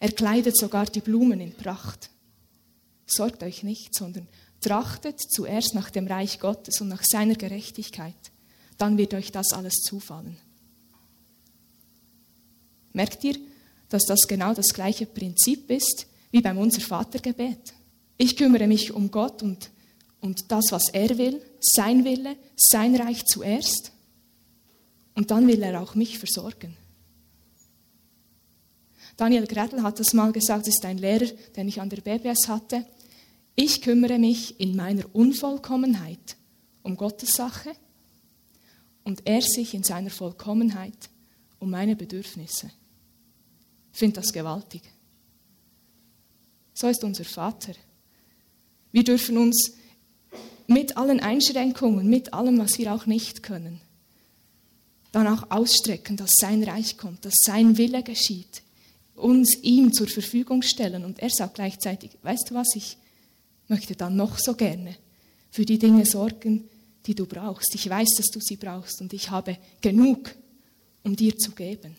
er 0.00 0.10
kleidet 0.10 0.56
sogar 0.58 0.86
die 0.86 1.02
Blumen 1.02 1.38
in 1.38 1.54
Pracht. 1.54 2.10
Sorgt 3.06 3.44
euch 3.44 3.62
nicht, 3.62 3.94
sondern 3.94 4.26
trachtet 4.60 5.20
zuerst 5.20 5.72
nach 5.72 5.90
dem 5.90 6.08
Reich 6.08 6.40
Gottes 6.40 6.80
und 6.80 6.88
nach 6.88 7.04
seiner 7.04 7.36
Gerechtigkeit, 7.36 8.32
dann 8.76 8.98
wird 8.98 9.14
euch 9.14 9.30
das 9.30 9.52
alles 9.52 9.74
zufallen. 9.82 10.36
Merkt 12.92 13.22
ihr, 13.22 13.36
dass 13.88 14.04
das 14.04 14.26
genau 14.26 14.54
das 14.54 14.68
gleiche 14.68 15.06
Prinzip 15.06 15.70
ist 15.70 16.06
wie 16.30 16.40
beim 16.40 16.58
Unser 16.58 16.80
Vatergebet. 16.80 17.74
Ich 18.18 18.36
kümmere 18.36 18.66
mich 18.66 18.92
um 18.92 19.10
Gott 19.10 19.42
und, 19.42 19.70
und 20.20 20.50
das, 20.50 20.66
was 20.70 20.88
er 20.92 21.16
will, 21.18 21.40
sein 21.60 22.04
Wille, 22.04 22.36
sein 22.56 22.96
Reich 22.96 23.24
zuerst. 23.26 23.92
Und 25.14 25.30
dann 25.30 25.46
will 25.46 25.62
er 25.62 25.80
auch 25.80 25.94
mich 25.94 26.18
versorgen. 26.18 26.76
Daniel 29.16 29.46
Gredl 29.46 29.82
hat 29.82 29.98
das 29.98 30.12
mal 30.12 30.32
gesagt, 30.32 30.66
das 30.66 30.74
ist 30.74 30.84
ein 30.84 30.98
Lehrer, 30.98 31.26
den 31.56 31.68
ich 31.68 31.80
an 31.80 31.88
der 31.88 32.02
BBS 32.02 32.48
hatte. 32.48 32.84
Ich 33.54 33.80
kümmere 33.80 34.18
mich 34.18 34.60
in 34.60 34.76
meiner 34.76 35.04
Unvollkommenheit 35.14 36.36
um 36.82 36.96
Gottes 36.96 37.30
Sache 37.30 37.72
und 39.04 39.22
er 39.24 39.40
sich 39.40 39.72
in 39.72 39.82
seiner 39.82 40.10
Vollkommenheit 40.10 41.08
um 41.58 41.70
meine 41.70 41.96
Bedürfnisse. 41.96 42.70
Finde 43.96 44.20
das 44.20 44.30
gewaltig. 44.30 44.82
So 46.74 46.86
ist 46.86 47.02
unser 47.02 47.24
Vater. 47.24 47.72
Wir 48.92 49.02
dürfen 49.02 49.38
uns 49.38 49.72
mit 50.66 50.98
allen 50.98 51.18
Einschränkungen, 51.20 52.06
mit 52.06 52.34
allem, 52.34 52.58
was 52.58 52.76
wir 52.76 52.92
auch 52.92 53.06
nicht 53.06 53.42
können, 53.42 53.80
danach 55.12 55.50
ausstrecken, 55.50 56.18
dass 56.18 56.30
sein 56.38 56.62
Reich 56.62 56.98
kommt, 56.98 57.24
dass 57.24 57.36
sein 57.42 57.78
Wille 57.78 58.02
geschieht, 58.02 58.62
uns 59.14 59.56
ihm 59.62 59.90
zur 59.94 60.08
Verfügung 60.08 60.60
stellen. 60.60 61.02
Und 61.02 61.20
er 61.20 61.30
sagt 61.30 61.54
gleichzeitig, 61.54 62.18
weißt 62.20 62.50
du 62.50 62.54
was, 62.54 62.76
ich 62.76 62.98
möchte 63.66 63.96
dann 63.96 64.14
noch 64.14 64.38
so 64.38 64.52
gerne 64.52 64.94
für 65.50 65.64
die 65.64 65.78
Dinge 65.78 66.04
sorgen, 66.04 66.68
die 67.06 67.14
du 67.14 67.24
brauchst. 67.24 67.74
Ich 67.74 67.88
weiß, 67.88 68.10
dass 68.18 68.26
du 68.26 68.40
sie 68.40 68.56
brauchst 68.56 69.00
und 69.00 69.14
ich 69.14 69.30
habe 69.30 69.56
genug, 69.80 70.34
um 71.02 71.16
dir 71.16 71.34
zu 71.38 71.52
geben. 71.52 71.96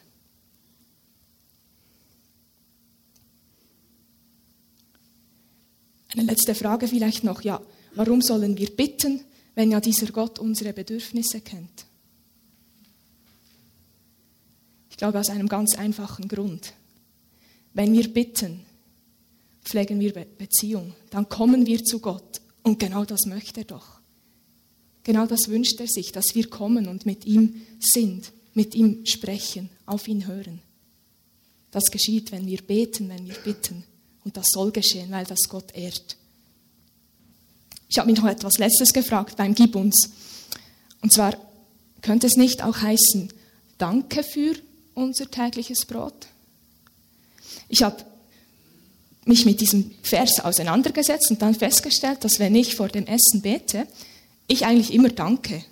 Eine 6.14 6.24
letzte 6.24 6.56
Frage 6.56 6.88
vielleicht 6.88 7.24
noch. 7.24 7.42
Ja, 7.42 7.62
warum 7.96 8.22
sollen 8.22 8.58
wir 8.58 8.70
bitten? 8.70 9.22
wenn 9.58 9.72
ja 9.72 9.82
dieser 9.82 10.12
Gott 10.12 10.38
unsere 10.38 10.72
Bedürfnisse 10.72 11.42
kennt? 11.42 11.88
Ich 14.92 14.98
glaube 14.98 15.20
aus 15.20 15.32
einem 15.32 15.50
ganz 15.50 15.76
einfachen 15.76 16.28
Grund. 16.28 16.74
Wenn 17.74 17.92
wir 17.92 18.08
bitten, 18.14 18.60
pflegen 19.64 20.00
wir 20.00 20.14
Beziehung, 20.14 20.94
dann 21.10 21.28
kommen 21.28 21.66
wir 21.66 21.84
zu 21.84 21.98
Gott 21.98 22.40
und 22.62 22.78
genau 22.78 23.04
das 23.04 23.26
möchte 23.26 23.62
er 23.62 23.66
doch. 23.66 24.00
Genau 25.02 25.26
das 25.26 25.48
wünscht 25.48 25.80
er 25.80 25.88
sich, 25.88 26.12
dass 26.12 26.36
wir 26.36 26.48
kommen 26.52 26.88
und 26.88 27.08
mit 27.08 27.26
ihm 27.26 27.62
sind, 27.80 28.32
mit 28.54 28.76
ihm 28.76 29.08
sprechen, 29.08 29.72
auf 29.88 30.08
ihn 30.08 30.28
hören. 30.28 30.62
Das 31.72 31.86
geschieht, 31.86 32.32
wenn 32.32 32.46
wir 32.46 32.62
beten, 32.62 33.10
wenn 33.10 33.26
wir 33.26 33.38
bitten. 33.44 33.84
Und 34.27 34.36
das 34.36 34.48
soll 34.50 34.74
geschehen, 34.74 35.10
weil 35.12 35.24
das 35.24 35.48
Gott 35.48 35.74
ehrt. 35.74 36.17
Ich 37.88 37.98
habe 37.98 38.12
mich 38.12 38.19
noch 38.19 38.27
etwas 38.27 38.57
Letztes 38.57 38.91
gefragt 38.91 39.38
beim 39.38 39.55
Gib 39.55 39.74
uns. 39.74 40.10
Und 41.01 41.13
zwar 41.13 41.38
könnte 42.01 42.27
es 42.27 42.36
nicht 42.36 42.62
auch 42.62 42.81
heißen, 42.81 43.31
danke 43.77 44.24
für 44.24 44.53
unser 44.96 45.31
tägliches 45.31 45.86
Brot? 45.86 46.27
Ich 47.69 47.84
habe 47.84 48.03
mich 49.24 49.46
mit 49.46 49.62
diesem 49.62 49.91
Vers 50.03 50.41
auseinandergesetzt 50.41 51.31
und 51.31 51.41
dann 51.41 51.55
festgestellt, 51.55 52.25
dass 52.25 52.38
wenn 52.38 52.53
ich 52.53 52.75
vor 52.75 52.89
dem 52.89 53.05
Essen 53.05 53.41
bete, 53.41 53.88
ich 54.48 54.65
eigentlich 54.65 54.93
immer 54.93 55.07
danke. 55.07 55.63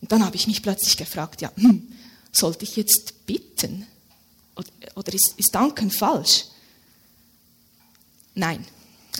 Und 0.00 0.10
dann 0.10 0.24
habe 0.26 0.34
ich 0.34 0.48
mich 0.48 0.64
plötzlich 0.64 0.96
gefragt, 0.96 1.42
ja, 1.42 1.52
hm, 1.54 1.92
sollte 2.32 2.64
ich 2.64 2.74
jetzt 2.74 3.24
bitten? 3.24 3.86
Oder 4.96 5.14
ist, 5.14 5.34
ist 5.36 5.54
Danken 5.54 5.92
falsch? 5.92 6.46
Nein. 8.38 8.64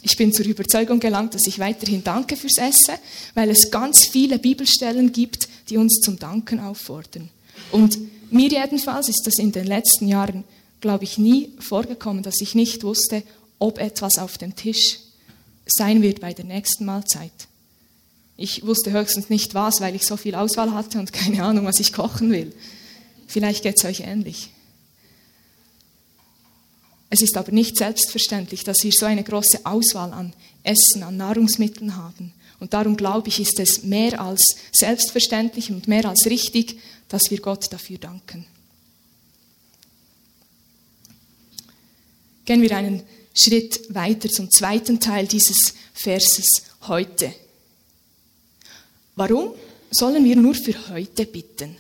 Ich 0.03 0.17
bin 0.17 0.33
zur 0.33 0.47
Überzeugung 0.47 1.01
gelangt, 1.01 1.35
dass 1.35 1.49
ich 1.49 1.59
weiterhin 1.59 2.05
danke 2.05 2.37
fürs 2.37 2.57
Essen, 2.57 2.95
weil 3.35 3.51
es 3.51 3.73
ganz 3.73 4.07
viele 4.07 4.39
Bibelstellen 4.39 5.13
gibt, 5.13 5.49
die 5.69 5.77
uns 5.77 6.01
zum 6.01 6.21
Danken 6.21 6.61
auffordern. 6.61 7.29
Und 7.73 7.99
mir 8.31 8.49
jedenfalls 8.49 9.09
ist 9.09 9.23
das 9.25 9.39
in 9.39 9.51
den 9.51 9.67
letzten 9.67 10.07
Jahren, 10.07 10.45
glaube 10.81 11.03
ich, 11.03 11.19
nie 11.19 11.51
vorgekommen, 11.59 12.23
dass 12.23 12.41
ich 12.41 12.55
nicht 12.55 12.85
wusste, 12.85 13.25
ob 13.59 13.79
etwas 13.79 14.19
auf 14.19 14.39
dem 14.39 14.55
Tisch 14.55 15.01
sein 15.67 16.01
wird 16.01 16.21
bei 16.21 16.33
der 16.33 16.45
nächsten 16.45 16.85
Mahlzeit. 16.85 17.33
Ich 18.37 18.65
wusste 18.65 18.93
höchstens 18.93 19.31
nicht 19.31 19.55
was, 19.55 19.81
weil 19.81 19.97
ich 19.97 20.07
so 20.07 20.17
viel 20.17 20.37
Auswahl 20.37 20.73
hatte 20.73 21.01
und 21.01 21.13
keine 21.13 21.43
Ahnung, 21.43 21.65
was 21.65 21.81
ich 21.81 21.93
kochen 21.93 22.31
will. 22.31 22.55
Vielleicht 23.27 23.65
geht 23.65 23.79
es 23.79 23.85
euch 23.85 24.01
ähnlich. 24.01 24.51
Es 27.11 27.23
ist 27.23 27.37
aber 27.37 27.53
nicht 27.53 27.77
selbstverständlich, 27.77 28.65
dass 28.65 28.83
wir 28.83 28.93
so 28.93 29.07
eine 29.07 29.25
große 29.25 29.65
Auswahl 29.65 30.13
an 30.13 30.35
Essen, 30.63 31.03
an 31.03 31.17
Nahrungsmitteln 31.17 31.97
haben. 31.97 32.35
Und 32.61 32.75
darum 32.75 32.97
glaube 32.97 33.29
ich, 33.29 33.41
ist 33.41 33.59
es 33.61 33.83
mehr 33.83 34.21
als 34.21 34.57
selbstverständlich 34.73 35.71
und 35.71 35.89
mehr 35.89 36.05
als 36.07 36.27
richtig, 36.27 36.81
dass 37.09 37.31
wir 37.31 37.41
Gott 37.41 37.73
dafür 37.73 37.99
danken. 37.99 38.47
Gehen 42.45 42.63
wir 42.63 42.77
einen 42.77 43.03
Schritt 43.35 43.95
weiter 43.95 44.29
zum 44.29 44.51
zweiten 44.51 44.99
Teil 45.01 45.27
dieses 45.27 45.75
Verses 45.95 46.63
heute. 46.83 47.33
Warum 49.17 49.55
sollen 49.91 50.25
wir 50.25 50.37
nur 50.37 50.55
für 50.55 50.89
heute 50.89 51.27
bitten? 51.27 51.77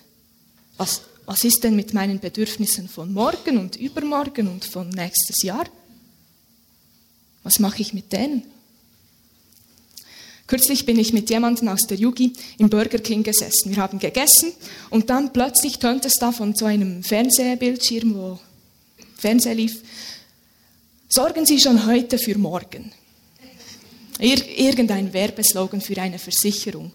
Was, 0.76 1.02
was 1.28 1.44
ist 1.44 1.62
denn 1.62 1.76
mit 1.76 1.92
meinen 1.92 2.20
Bedürfnissen 2.20 2.88
von 2.88 3.12
morgen 3.12 3.58
und 3.58 3.76
übermorgen 3.76 4.48
und 4.48 4.64
von 4.64 4.88
nächstes 4.88 5.42
Jahr? 5.42 5.66
Was 7.42 7.58
mache 7.58 7.82
ich 7.82 7.92
mit 7.92 8.10
denen? 8.14 8.44
Kürzlich 10.46 10.86
bin 10.86 10.98
ich 10.98 11.12
mit 11.12 11.28
jemandem 11.28 11.68
aus 11.68 11.82
der 11.86 11.98
Yugi 11.98 12.32
im 12.56 12.70
Burger 12.70 13.00
King 13.00 13.24
gesessen. 13.24 13.72
Wir 13.72 13.76
haben 13.76 13.98
gegessen 13.98 14.54
und 14.88 15.10
dann 15.10 15.34
plötzlich 15.34 15.78
tönt 15.78 16.06
es 16.06 16.14
da 16.14 16.32
von 16.32 16.54
so 16.54 16.64
einem 16.64 17.02
Fernsehbildschirm, 17.02 18.14
wo 18.14 18.38
Fernseher 19.18 19.54
lief. 19.54 19.82
Sorgen 21.10 21.44
Sie 21.44 21.60
schon 21.60 21.84
heute 21.84 22.18
für 22.18 22.38
morgen. 22.38 22.90
Ir 24.18 24.42
irgendein 24.58 25.12
Werbeslogan 25.12 25.82
für 25.82 26.00
eine 26.00 26.18
Versicherung. 26.18 26.90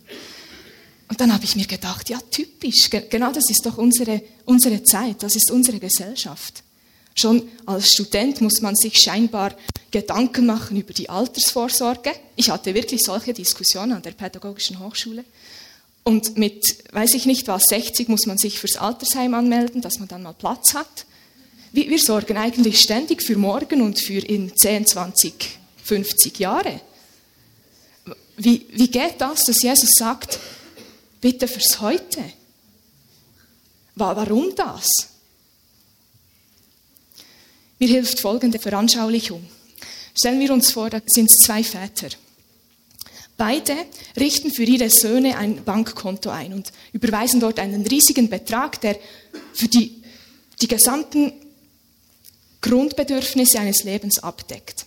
Und 1.09 1.19
dann 1.19 1.33
habe 1.33 1.43
ich 1.43 1.55
mir 1.55 1.67
gedacht, 1.67 2.09
ja, 2.09 2.19
typisch, 2.31 2.89
genau 2.89 3.31
das 3.31 3.49
ist 3.49 3.65
doch 3.65 3.77
unsere, 3.77 4.21
unsere 4.45 4.83
Zeit, 4.83 5.21
das 5.21 5.35
ist 5.35 5.51
unsere 5.51 5.79
Gesellschaft. 5.79 6.63
Schon 7.15 7.47
als 7.65 7.91
Student 7.91 8.41
muss 8.41 8.61
man 8.61 8.75
sich 8.75 8.97
scheinbar 8.97 9.55
Gedanken 9.91 10.47
machen 10.47 10.77
über 10.77 10.93
die 10.93 11.09
Altersvorsorge. 11.09 12.11
Ich 12.35 12.49
hatte 12.49 12.73
wirklich 12.73 13.01
solche 13.01 13.33
Diskussionen 13.33 13.93
an 13.93 14.01
der 14.01 14.11
Pädagogischen 14.11 14.79
Hochschule. 14.79 15.23
Und 16.03 16.37
mit, 16.37 16.63
weiß 16.91 17.13
ich 17.13 17.25
nicht 17.25 17.47
was, 17.47 17.63
60 17.69 18.09
muss 18.09 18.25
man 18.25 18.37
sich 18.37 18.59
fürs 18.59 18.77
Altersheim 18.77 19.33
anmelden, 19.35 19.81
dass 19.81 19.99
man 19.99 20.07
dann 20.07 20.23
mal 20.23 20.33
Platz 20.33 20.73
hat. 20.73 21.05
Wir, 21.71 21.97
sorgen 21.97 22.37
eigentlich 22.37 22.81
ständig 22.81 23.23
für 23.23 23.37
morgen 23.37 23.81
und 23.81 23.99
für 23.99 24.19
in 24.19 24.55
10, 24.55 24.85
20, 24.85 25.33
50 25.83 26.39
Jahre. 26.39 26.81
Wie, 28.37 28.65
wie 28.71 28.89
geht 28.89 29.15
das, 29.19 29.45
dass 29.45 29.61
Jesus 29.61 29.91
sagt, 29.97 30.39
bitte 31.23 31.47
fürs 31.47 31.79
Heute. 31.79 32.21
Warum 33.95 34.53
das? 34.57 34.89
Mir 37.79 37.87
hilft 37.87 38.19
folgende 38.19 38.59
Veranschaulichung. 38.59 39.47
Stellen 40.13 40.41
wir 40.41 40.51
uns 40.51 40.71
vor, 40.71 40.89
da 40.89 41.01
sind 41.07 41.31
zwei 41.31 41.63
Väter. 41.63 42.09
Beide 43.37 43.73
richten 44.17 44.51
für 44.51 44.63
ihre 44.63 44.89
Söhne 44.89 45.37
ein 45.37 45.63
Bankkonto 45.63 46.29
ein 46.29 46.53
und 46.53 46.73
überweisen 46.91 47.39
dort 47.39 47.57
einen 47.57 47.87
riesigen 47.87 48.29
Betrag, 48.29 48.81
der 48.81 48.99
für 49.53 49.69
die, 49.69 50.03
die 50.61 50.67
gesamten 50.67 51.31
Grundbedürfnisse 52.59 53.59
eines 53.59 53.83
Lebens 53.83 54.19
abdeckt. 54.19 54.85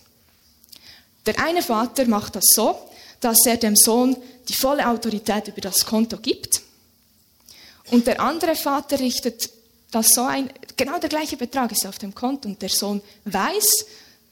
Der 1.25 1.39
eine 1.43 1.63
Vater 1.63 2.05
macht 2.05 2.35
das 2.35 2.45
so, 2.53 2.77
dass 3.21 3.43
er 3.47 3.57
dem 3.57 3.75
Sohn 3.75 4.15
die 4.47 4.53
volle 4.53 4.87
Autorität 4.87 5.47
über 5.47 5.61
das 5.61 5.85
Konto 5.85 6.17
gibt. 6.17 6.61
Und 7.91 8.07
der 8.07 8.19
andere 8.19 8.55
Vater 8.55 8.99
richtet 8.99 9.49
das 9.91 10.09
so 10.09 10.23
ein, 10.23 10.49
genau 10.75 10.99
der 10.99 11.09
gleiche 11.09 11.37
Betrag 11.37 11.71
ist 11.71 11.85
auf 11.85 11.97
dem 11.97 12.13
Konto 12.13 12.49
und 12.49 12.61
der 12.61 12.69
Sohn 12.69 13.01
weiß, 13.25 13.85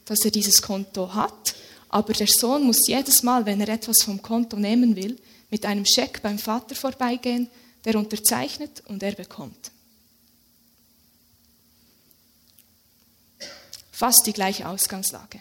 dass 0.06 0.20
er 0.26 0.32
dieses 0.32 0.62
Konto 0.62 1.14
hat, 1.14 1.56
aber 1.90 2.14
der 2.14 2.28
Sohn 2.28 2.64
muss 2.64 2.88
jedes 2.88 3.24
Mal, 3.24 3.46
wenn 3.46 3.62
er 3.62 3.70
etwas 3.70 4.04
vom 4.04 4.22
Konto 4.22 4.58
nehmen 4.58 4.96
will, 4.96 5.18
mit 5.50 5.66
einem 5.66 5.86
Scheck 5.86 6.22
beim 6.22 6.38
Vater 6.38 6.76
vorbeigehen, 6.76 7.50
der 7.86 7.96
unterzeichnet 7.96 8.84
und 8.88 9.02
er 9.02 9.14
bekommt. 9.14 9.72
Fast 13.92 14.26
die 14.26 14.34
gleiche 14.34 14.68
Ausgangslage. 14.68 15.40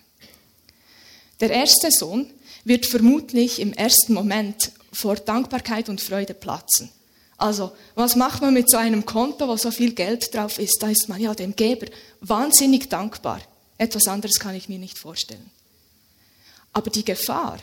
Der 1.41 1.51
erste 1.51 1.91
Sohn 1.91 2.31
wird 2.65 2.87
vermutlich 2.87 3.61
im 3.61 3.73
ersten 3.73 4.15
Moment 4.15 4.73
vor 4.93 5.17
Dankbarkeit 5.17 5.89
und 5.89 6.01
Freude 6.01 6.35
platzen. 6.35 6.91
Also, 7.37 7.73
was 7.95 8.15
macht 8.15 8.43
man 8.43 8.55
mit 8.55 8.71
so 8.71 8.77
einem 8.77 9.05
Konto, 9.05 9.49
wo 9.49 9.57
so 9.57 9.71
viel 9.71 9.93
Geld 9.93 10.33
drauf 10.35 10.59
ist? 10.59 10.79
Da 10.81 10.89
ist 10.89 11.09
man 11.09 11.21
ja 11.21 11.35
dem 11.35 11.57
Geber 11.57 11.87
wahnsinnig 12.21 12.89
dankbar. 12.89 13.41
Etwas 13.77 14.07
anderes 14.07 14.39
kann 14.39 14.55
ich 14.55 14.69
mir 14.69 14.79
nicht 14.79 14.99
vorstellen. 14.99 15.51
Aber 16.73 16.91
die 16.91 17.05
Gefahr 17.05 17.59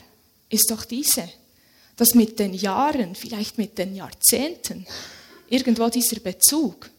ist 0.50 0.70
doch 0.70 0.84
diese, 0.84 1.30
dass 1.96 2.14
mit 2.14 2.38
den 2.38 2.54
Jahren, 2.54 3.16
vielleicht 3.16 3.58
mit 3.58 3.78
den 3.78 3.96
Jahrzehnten, 3.96 4.86
irgendwo 5.50 5.90
dieser 5.90 6.20
Bezug 6.20 6.90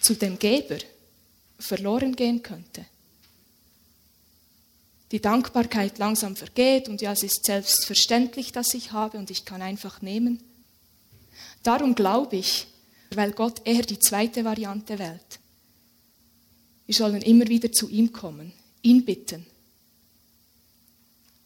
zu 0.00 0.14
dem 0.14 0.38
Geber 0.38 0.78
verloren 1.58 2.16
gehen 2.16 2.42
könnte 2.42 2.86
die 5.12 5.20
Dankbarkeit 5.20 5.98
langsam 5.98 6.36
vergeht 6.36 6.88
und 6.88 7.02
ja, 7.02 7.12
es 7.12 7.22
ist 7.22 7.44
selbstverständlich, 7.44 8.50
dass 8.50 8.72
ich 8.72 8.92
habe 8.92 9.18
und 9.18 9.30
ich 9.30 9.44
kann 9.44 9.60
einfach 9.60 10.00
nehmen. 10.00 10.42
Darum 11.62 11.94
glaube 11.94 12.36
ich, 12.36 12.66
weil 13.14 13.32
Gott 13.32 13.60
eher 13.66 13.82
die 13.82 13.98
zweite 13.98 14.44
Variante 14.44 14.98
wählt. 14.98 15.38
Wir 16.86 16.94
sollen 16.94 17.20
immer 17.20 17.46
wieder 17.46 17.70
zu 17.70 17.88
ihm 17.90 18.10
kommen, 18.10 18.52
ihn 18.80 19.04
bitten, 19.04 19.46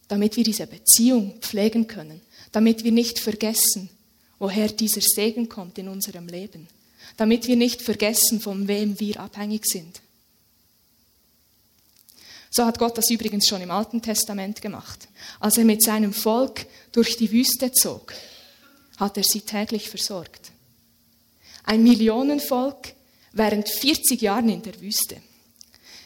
damit 0.07 0.37
wir 0.37 0.45
diese 0.45 0.69
Beziehung 0.69 1.39
pflegen 1.41 1.89
können, 1.89 2.21
damit 2.53 2.85
wir 2.85 2.93
nicht 2.93 3.19
vergessen, 3.19 3.91
woher 4.39 4.69
dieser 4.69 5.01
Segen 5.01 5.49
kommt 5.49 5.77
in 5.79 5.89
unserem 5.89 6.29
Leben, 6.29 6.69
damit 7.17 7.49
wir 7.49 7.57
nicht 7.57 7.83
vergessen, 7.83 8.41
von 8.41 8.69
wem 8.69 8.99
wir 9.01 9.19
abhängig 9.19 9.67
sind. 9.67 10.01
So 12.57 12.65
hat 12.65 12.79
Gott 12.79 12.97
das 12.97 13.11
übrigens 13.11 13.47
schon 13.47 13.61
im 13.61 13.71
Alten 13.71 14.01
Testament 14.01 14.63
gemacht. 14.63 15.09
Als 15.41 15.59
er 15.59 15.65
mit 15.65 15.83
seinem 15.83 16.15
Volk 16.15 16.65
durch 16.91 17.19
die 17.19 17.31
Wüste 17.31 17.71
zog, 17.71 18.15
hat 18.97 19.19
er 19.19 19.25
sie 19.25 19.43
täglich 19.43 19.91
versorgt. 19.91 20.53
Ein 21.65 21.83
Millionenvolk 21.83 22.95
während 23.33 23.69
40 23.69 24.23
Jahren 24.23 24.49
in 24.49 24.63
der 24.63 24.81
Wüste. 24.81 25.19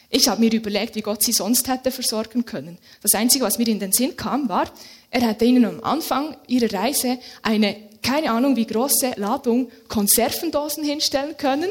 Ich 0.09 0.27
habe 0.27 0.41
mir 0.41 0.53
überlegt, 0.53 0.97
wie 0.97 1.03
Gott 1.03 1.23
sie 1.23 1.31
sonst 1.31 1.69
hätte 1.69 1.93
versorgen 1.93 2.45
können. 2.45 2.79
Das 3.01 3.15
Einzige, 3.15 3.45
was 3.45 3.59
mir 3.59 3.69
in 3.69 3.79
den 3.79 3.93
Sinn 3.93 4.17
kam, 4.17 4.49
war, 4.49 4.73
er 5.09 5.21
hätte 5.21 5.45
ihnen 5.45 5.65
am 5.65 5.85
Anfang 5.85 6.37
ihrer 6.49 6.73
Reise 6.73 7.21
eine, 7.43 7.77
keine 8.03 8.33
Ahnung 8.33 8.57
wie 8.57 8.67
große 8.67 9.13
Ladung 9.19 9.71
Konservendosen 9.87 10.83
hinstellen 10.83 11.37
können, 11.37 11.71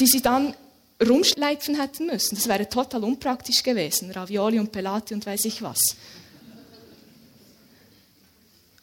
die 0.00 0.06
sie 0.06 0.22
dann 0.22 0.54
rumschleifen 1.00 1.80
hätten 1.80 2.06
müssen. 2.06 2.36
Das 2.36 2.48
wäre 2.48 2.68
total 2.68 3.04
unpraktisch 3.04 3.62
gewesen. 3.62 4.10
Ravioli 4.10 4.58
und 4.58 4.72
Pelati 4.72 5.14
und 5.14 5.26
weiß 5.26 5.44
ich 5.44 5.62
was. 5.62 5.78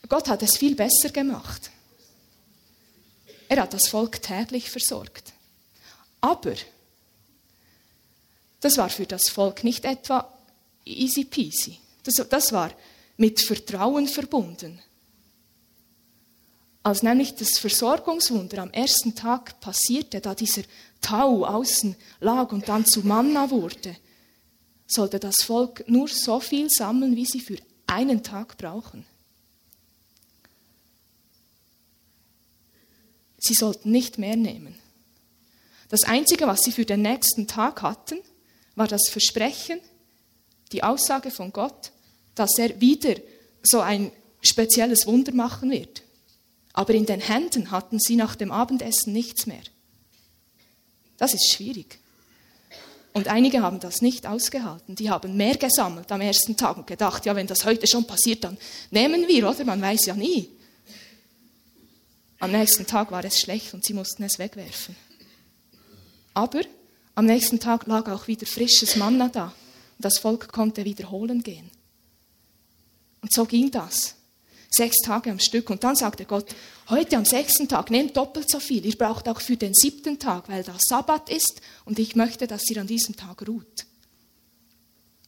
Gott 0.08 0.30
hat 0.30 0.44
es 0.44 0.58
viel 0.58 0.76
besser 0.76 1.10
gemacht. 1.10 1.72
Er 3.48 3.62
hat 3.62 3.74
das 3.74 3.88
Volk 3.88 4.22
täglich 4.22 4.70
versorgt. 4.70 5.34
Aber 6.22 6.56
das 8.60 8.78
war 8.78 8.90
für 8.90 9.06
das 9.06 9.30
Volk 9.30 9.64
nicht 9.64 9.84
etwa 9.86 10.32
easy 10.86 11.26
peasy. 11.26 11.80
Das, 12.04 12.16
das 12.30 12.52
war 12.52 12.72
mit 13.18 13.42
Vertrauen 13.42 14.08
verbunden. 14.08 14.82
Als 16.84 17.02
nämlich 17.02 17.36
das 17.36 17.60
Versorgungswunder 17.60 18.62
am 18.62 18.72
ersten 18.72 19.16
Tag 19.16 19.62
passierte, 19.62 20.20
da 20.20 20.36
dieser 20.36 20.64
Tau 21.00 21.46
außen 21.46 21.96
lag 22.20 22.52
und 22.52 22.68
dann 22.68 22.86
zu 22.86 23.02
Manna 23.08 23.50
wurde, 23.50 23.96
sollte 24.86 25.18
das 25.20 25.44
Volk 25.44 25.88
nur 25.88 26.10
so 26.10 26.42
viel 26.42 26.70
sammeln, 26.70 27.16
wie 27.16 27.26
sie 27.26 27.40
für 27.40 27.58
einen 27.88 28.22
Tag 28.22 28.58
brauchen. 28.58 29.06
Sie 33.40 33.54
sollten 33.54 33.92
nicht 33.92 34.18
mehr 34.18 34.36
nehmen. 34.36 34.76
Das 35.90 36.04
Einzige, 36.04 36.48
was 36.48 36.62
sie 36.62 36.72
für 36.72 36.86
den 36.86 37.02
nächsten 37.02 37.48
Tag 37.48 37.82
hatten, 37.82 38.20
war 38.76 38.88
das 38.88 39.10
Versprechen, 39.10 39.80
die 40.72 40.84
Aussage 40.84 41.32
von 41.32 41.54
Gott, 41.54 41.92
dass 42.36 42.58
er 42.58 42.82
wieder 42.82 43.16
so 43.62 43.80
ein 43.80 44.12
spezielles 44.42 45.06
Wunder 45.06 45.34
machen 45.34 45.72
wird. 45.72 46.04
Aber 46.74 46.94
in 46.94 47.06
den 47.06 47.22
Händen 47.22 47.72
hatten 47.72 48.00
sie 48.00 48.16
nach 48.16 48.36
dem 48.36 48.52
Abendessen 48.52 49.14
nichts 49.14 49.46
mehr. 49.46 49.62
Das 51.18 51.34
ist 51.34 51.52
schwierig. 51.52 52.00
Und 53.14 53.28
einige 53.28 53.62
haben 53.62 53.80
das 53.80 54.02
nicht 54.02 54.26
ausgehalten. 54.26 54.96
Die 54.96 55.12
haben 55.12 55.38
mehr 55.38 55.56
gesammelt 55.56 56.12
am 56.12 56.22
ersten 56.22 56.58
Tag 56.58 56.78
und 56.78 56.88
gedacht, 56.88 57.26
ja, 57.28 57.36
wenn 57.36 57.46
das 57.46 57.64
heute 57.64 57.86
schon 57.86 58.06
passiert, 58.08 58.44
dann 58.44 58.58
nehmen 58.90 59.28
wir, 59.28 59.48
oder? 59.48 59.64
Man 59.66 59.82
weiß 59.82 60.08
ja 60.08 60.16
nie. 60.16 60.50
Am 62.40 62.52
nächsten 62.52 62.88
Tag 62.88 63.12
war 63.12 63.24
es 63.24 63.40
schlecht 63.40 63.74
und 63.76 63.86
sie 63.86 63.94
mussten 63.94 64.24
es 64.24 64.40
wegwerfen. 64.40 64.96
Aber 66.34 66.62
am 67.14 67.26
nächsten 67.26 67.60
Tag 67.60 67.86
lag 67.86 68.10
auch 68.10 68.28
wieder 68.28 68.48
frisches 68.48 68.96
Manna 68.96 69.30
da 69.30 69.46
und 69.46 69.54
das 70.00 70.18
Volk 70.18 70.52
konnte 70.52 70.84
wiederholen 70.84 71.44
gehen. 71.44 71.70
Und 73.22 73.32
so 73.32 73.46
ging 73.46 73.70
das. 73.70 74.16
Sechs 74.76 74.98
Tage 75.06 75.30
am 75.30 75.40
Stück. 75.40 75.70
Und 75.70 75.84
dann 75.84 75.96
sagte 75.96 76.26
Gott, 76.26 76.56
heute 76.90 77.18
am 77.18 77.26
sechsten 77.26 77.68
Tag 77.68 77.92
nehmt 77.92 78.18
doppelt 78.18 78.50
so 78.50 78.60
viel. 78.60 78.84
Ihr 78.86 78.98
braucht 78.98 79.30
auch 79.30 79.40
für 79.40 79.56
den 79.56 79.74
siebten 79.74 80.18
Tag, 80.18 80.50
weil 80.50 80.64
das 80.64 80.82
Sabbat 80.88 81.30
ist 81.30 81.62
und 81.86 82.00
ich 82.00 82.16
möchte, 82.16 82.48
dass 82.48 82.70
ihr 82.70 82.82
an 82.82 82.88
diesem 82.88 83.16
Tag 83.16 83.48
ruht. 83.48 83.86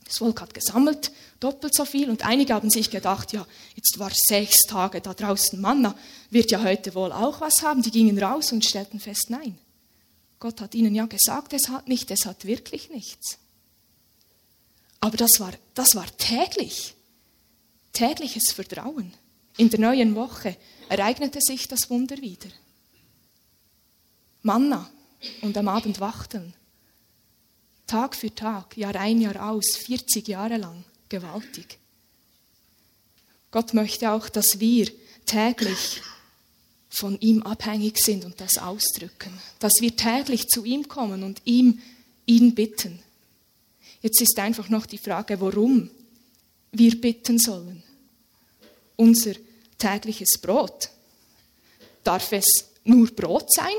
Das 0.06 0.18
Volk 0.18 0.42
hat 0.42 0.54
gesammelt, 0.54 1.12
doppelt 1.40 1.76
so 1.76 1.86
viel. 1.86 2.10
Und 2.10 2.26
einige 2.26 2.54
haben 2.54 2.70
sich 2.70 2.90
gedacht, 2.90 3.34
ja, 3.34 3.46
jetzt 3.76 4.00
war 4.00 4.12
sechs 4.14 4.58
Tage 4.68 5.02
da 5.02 5.14
draußen 5.14 5.60
Manna, 5.60 5.96
wird 6.30 6.52
ja 6.52 6.64
heute 6.64 6.96
wohl 6.96 7.12
auch 7.12 7.42
was 7.42 7.62
haben. 7.64 7.82
Die 7.82 7.92
gingen 7.92 8.18
raus 8.22 8.52
und 8.52 8.64
stellten 8.64 9.00
fest, 9.00 9.28
nein. 9.30 9.58
Gott 10.40 10.62
hat 10.62 10.76
ihnen 10.76 10.94
ja 10.94 11.06
gesagt, 11.06 11.54
es 11.54 11.70
hat 11.70 11.88
nicht, 11.88 12.12
es 12.12 12.26
hat 12.26 12.46
wirklich 12.46 12.90
nichts. 12.90 13.40
Aber 15.00 15.18
das 15.18 15.40
war, 15.40 15.54
das 15.74 15.96
war 15.96 16.06
täglich. 16.18 16.96
Tägliches 17.94 18.52
Vertrauen. 18.54 19.14
In 19.58 19.70
der 19.70 19.80
neuen 19.80 20.16
Woche 20.16 20.58
ereignete 20.90 21.40
sich 21.42 21.68
das 21.68 21.90
Wunder 21.90 22.18
wieder. 22.18 22.50
Manna 24.42 24.90
und 25.42 25.58
am 25.58 25.68
Abend 25.68 26.00
wachteln. 26.00 26.54
Tag 27.88 28.16
für 28.16 28.34
Tag, 28.34 28.78
Jahr 28.78 28.96
ein, 28.96 29.22
Jahr 29.22 29.50
aus, 29.50 29.78
40 29.78 30.28
Jahre 30.28 30.58
lang, 30.58 30.84
gewaltig. 31.10 31.78
Gott 33.52 33.74
möchte 33.74 34.12
auch, 34.12 34.28
dass 34.28 34.60
wir 34.60 34.92
täglich 35.26 36.02
von 36.90 37.20
ihm 37.20 37.42
abhängig 37.44 38.00
sind 38.00 38.26
und 38.26 38.40
das 38.40 38.58
ausdrücken, 38.58 39.32
dass 39.60 39.74
wir 39.80 39.96
täglich 39.96 40.48
zu 40.48 40.66
ihm 40.66 40.88
kommen 40.88 41.24
und 41.24 41.42
ihm 41.46 41.80
ihn 42.26 42.56
bitten. 42.56 43.00
Jetzt 44.02 44.22
ist 44.22 44.38
einfach 44.40 44.70
noch 44.70 44.86
die 44.86 44.98
Frage, 44.98 45.40
warum 45.42 45.90
wir 46.72 47.00
bitten 47.00 47.40
sollen. 47.40 47.84
Unser 48.96 49.34
tägliches 49.78 50.38
Brot. 50.42 50.90
Darf 52.04 52.32
es 52.32 52.46
nur 52.84 53.08
Brot 53.12 53.52
sein? 53.52 53.76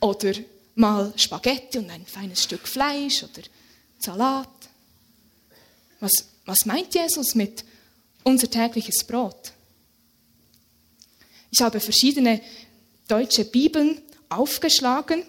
Oder 0.00 0.34
mal 0.74 1.12
Spaghetti 1.16 1.78
und 1.78 1.90
ein 1.90 2.04
feines 2.06 2.42
Stück 2.42 2.66
Fleisch 2.66 3.22
oder 3.22 3.42
Salat. 3.98 4.48
Was, 6.00 6.12
was 6.44 6.66
meint 6.66 6.94
Jesus 6.94 7.34
mit 7.34 7.64
unser 8.24 8.50
tägliches 8.50 9.04
Brot? 9.04 9.52
Ich 11.50 11.62
habe 11.62 11.78
verschiedene 11.80 12.40
deutsche 13.06 13.44
Bibeln 13.44 14.02
aufgeschlagen 14.28 15.22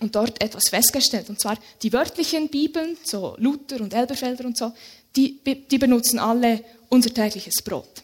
und 0.00 0.16
dort 0.16 0.42
etwas 0.42 0.70
festgestellt. 0.70 1.28
Und 1.28 1.38
zwar 1.38 1.58
die 1.82 1.92
wörtlichen 1.92 2.48
Bibeln, 2.48 2.96
so 3.04 3.36
Luther 3.38 3.80
und 3.80 3.92
Elberfelder 3.92 4.46
und 4.46 4.56
so, 4.56 4.72
die, 5.16 5.40
die 5.44 5.78
benutzen 5.78 6.18
alle 6.18 6.64
unser 6.88 7.12
tägliches 7.12 7.62
Brot. 7.62 8.02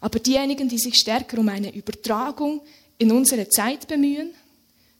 Aber 0.00 0.18
diejenigen, 0.18 0.68
die 0.68 0.78
sich 0.78 0.96
stärker 0.96 1.38
um 1.38 1.48
eine 1.48 1.74
Übertragung 1.74 2.60
in 2.98 3.12
unsere 3.12 3.48
Zeit 3.48 3.86
bemühen, 3.86 4.32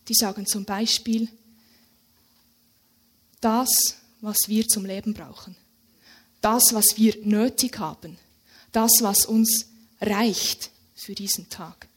die 0.08 0.14
sagen 0.14 0.46
zum 0.46 0.64
Beispiel, 0.64 1.28
das, 3.40 3.96
was 4.20 4.36
wir 4.46 4.66
zum 4.68 4.84
Leben 4.84 5.14
brauchen, 5.14 5.56
das, 6.40 6.72
was 6.72 6.96
wir 6.96 7.16
nötig 7.24 7.78
haben, 7.78 8.16
das, 8.70 8.92
was 9.00 9.26
uns 9.26 9.66
reicht 10.00 10.70
für 10.94 11.14
diesen 11.14 11.48
Tag. 11.48 11.88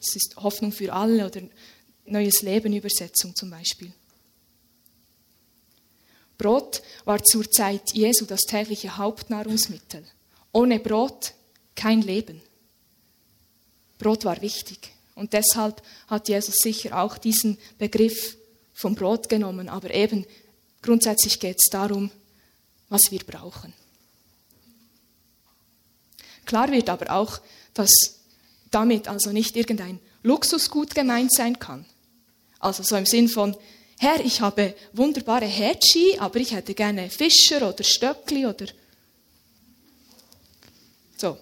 Es 0.00 0.16
ist 0.16 0.36
Hoffnung 0.36 0.72
für 0.72 0.92
alle 0.92 1.26
oder 1.26 1.42
Neues 2.04 2.42
Leben 2.42 2.72
Übersetzung 2.72 3.34
zum 3.36 3.50
Beispiel. 3.50 3.92
Brot 6.42 6.82
war 7.04 7.22
zur 7.22 7.48
Zeit 7.48 7.92
Jesu 7.92 8.24
das 8.24 8.40
tägliche 8.40 8.96
Hauptnahrungsmittel. 8.96 10.04
Ohne 10.50 10.80
Brot 10.80 11.34
kein 11.76 12.02
Leben. 12.02 12.42
Brot 13.98 14.24
war 14.24 14.42
wichtig. 14.42 14.92
Und 15.14 15.34
deshalb 15.34 15.80
hat 16.08 16.28
Jesus 16.28 16.56
sicher 16.56 17.00
auch 17.00 17.16
diesen 17.16 17.58
Begriff 17.78 18.36
vom 18.74 18.96
Brot 18.96 19.28
genommen. 19.28 19.68
Aber 19.68 19.94
eben 19.94 20.26
grundsätzlich 20.82 21.38
geht 21.38 21.58
es 21.60 21.70
darum, 21.70 22.10
was 22.88 23.02
wir 23.10 23.20
brauchen. 23.20 23.72
Klar 26.44 26.72
wird 26.72 26.90
aber 26.90 27.12
auch, 27.12 27.40
dass 27.72 28.18
damit 28.72 29.06
also 29.06 29.30
nicht 29.30 29.54
irgendein 29.54 30.00
Luxusgut 30.24 30.96
gemeint 30.96 31.32
sein 31.32 31.60
kann. 31.60 31.84
Also 32.58 32.82
so 32.82 32.96
im 32.96 33.06
Sinn 33.06 33.28
von, 33.28 33.56
Herr, 34.02 34.18
ich 34.24 34.40
habe 34.40 34.74
wunderbare 34.94 35.46
Hätschi, 35.46 36.18
aber 36.18 36.40
ich 36.40 36.50
hätte 36.50 36.74
gerne 36.74 37.08
Fischer 37.08 37.68
oder 37.68 37.84
Stöckli 37.84 38.44
oder 38.44 38.66
so. 41.16 41.38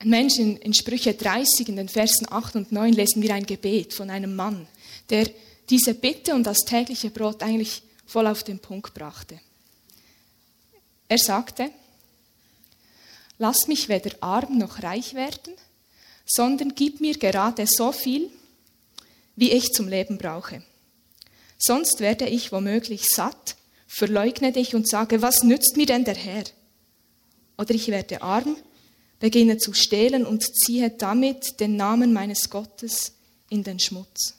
Ein 0.00 0.08
Mensch 0.08 0.36
in, 0.40 0.56
in 0.56 0.74
Sprüche 0.74 1.14
30, 1.14 1.68
in 1.68 1.76
den 1.76 1.88
Versen 1.88 2.26
8 2.28 2.56
und 2.56 2.72
9 2.72 2.92
lesen 2.92 3.22
wir 3.22 3.32
ein 3.32 3.46
Gebet 3.46 3.94
von 3.94 4.10
einem 4.10 4.34
Mann, 4.34 4.66
der 5.08 5.30
diese 5.70 5.94
Bitte 5.94 6.34
und 6.34 6.42
das 6.42 6.64
tägliche 6.64 7.10
Brot 7.10 7.44
eigentlich 7.44 7.82
voll 8.04 8.26
auf 8.26 8.42
den 8.42 8.58
Punkt 8.58 8.94
brachte. 8.94 9.38
Er 11.06 11.18
sagte, 11.18 11.70
lass 13.38 13.68
mich 13.68 13.88
weder 13.88 14.10
arm 14.20 14.58
noch 14.58 14.82
reich 14.82 15.14
werden, 15.14 15.54
sondern 16.28 16.74
gib 16.74 17.00
mir 17.00 17.16
gerade 17.16 17.66
so 17.66 17.90
viel, 17.90 18.30
wie 19.34 19.52
ich 19.52 19.72
zum 19.72 19.88
Leben 19.88 20.18
brauche. 20.18 20.62
Sonst 21.58 22.00
werde 22.00 22.28
ich 22.28 22.52
womöglich 22.52 23.08
satt, 23.08 23.56
verleugne 23.86 24.52
dich 24.52 24.74
und 24.74 24.88
sage, 24.88 25.22
was 25.22 25.42
nützt 25.42 25.76
mir 25.76 25.86
denn 25.86 26.04
der 26.04 26.14
Herr? 26.14 26.44
Oder 27.56 27.74
ich 27.74 27.88
werde 27.88 28.22
arm, 28.22 28.56
beginne 29.18 29.56
zu 29.56 29.72
stehlen 29.72 30.24
und 30.24 30.44
ziehe 30.44 30.90
damit 30.90 31.58
den 31.58 31.76
Namen 31.76 32.12
meines 32.12 32.50
Gottes 32.50 33.12
in 33.48 33.64
den 33.64 33.80
Schmutz. 33.80 34.34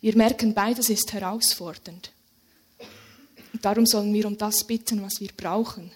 Wir 0.00 0.16
merken, 0.16 0.52
beides 0.54 0.90
ist 0.90 1.12
herausfordernd. 1.12 2.12
Und 3.52 3.64
darum 3.64 3.86
sollen 3.86 4.12
wir 4.12 4.26
um 4.26 4.36
das 4.36 4.64
bitten, 4.64 5.02
was 5.02 5.20
wir 5.20 5.30
brauchen. 5.36 5.90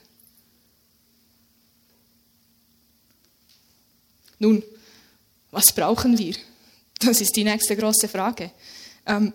Nun, 4.42 4.60
Was 5.52 5.70
brauchen 5.72 6.18
wir? 6.18 6.34
Das 6.98 7.20
ist 7.20 7.36
die 7.36 7.44
nächste 7.44 7.76
große 7.76 8.08
Frage. 8.08 8.50
Ähm, 9.06 9.32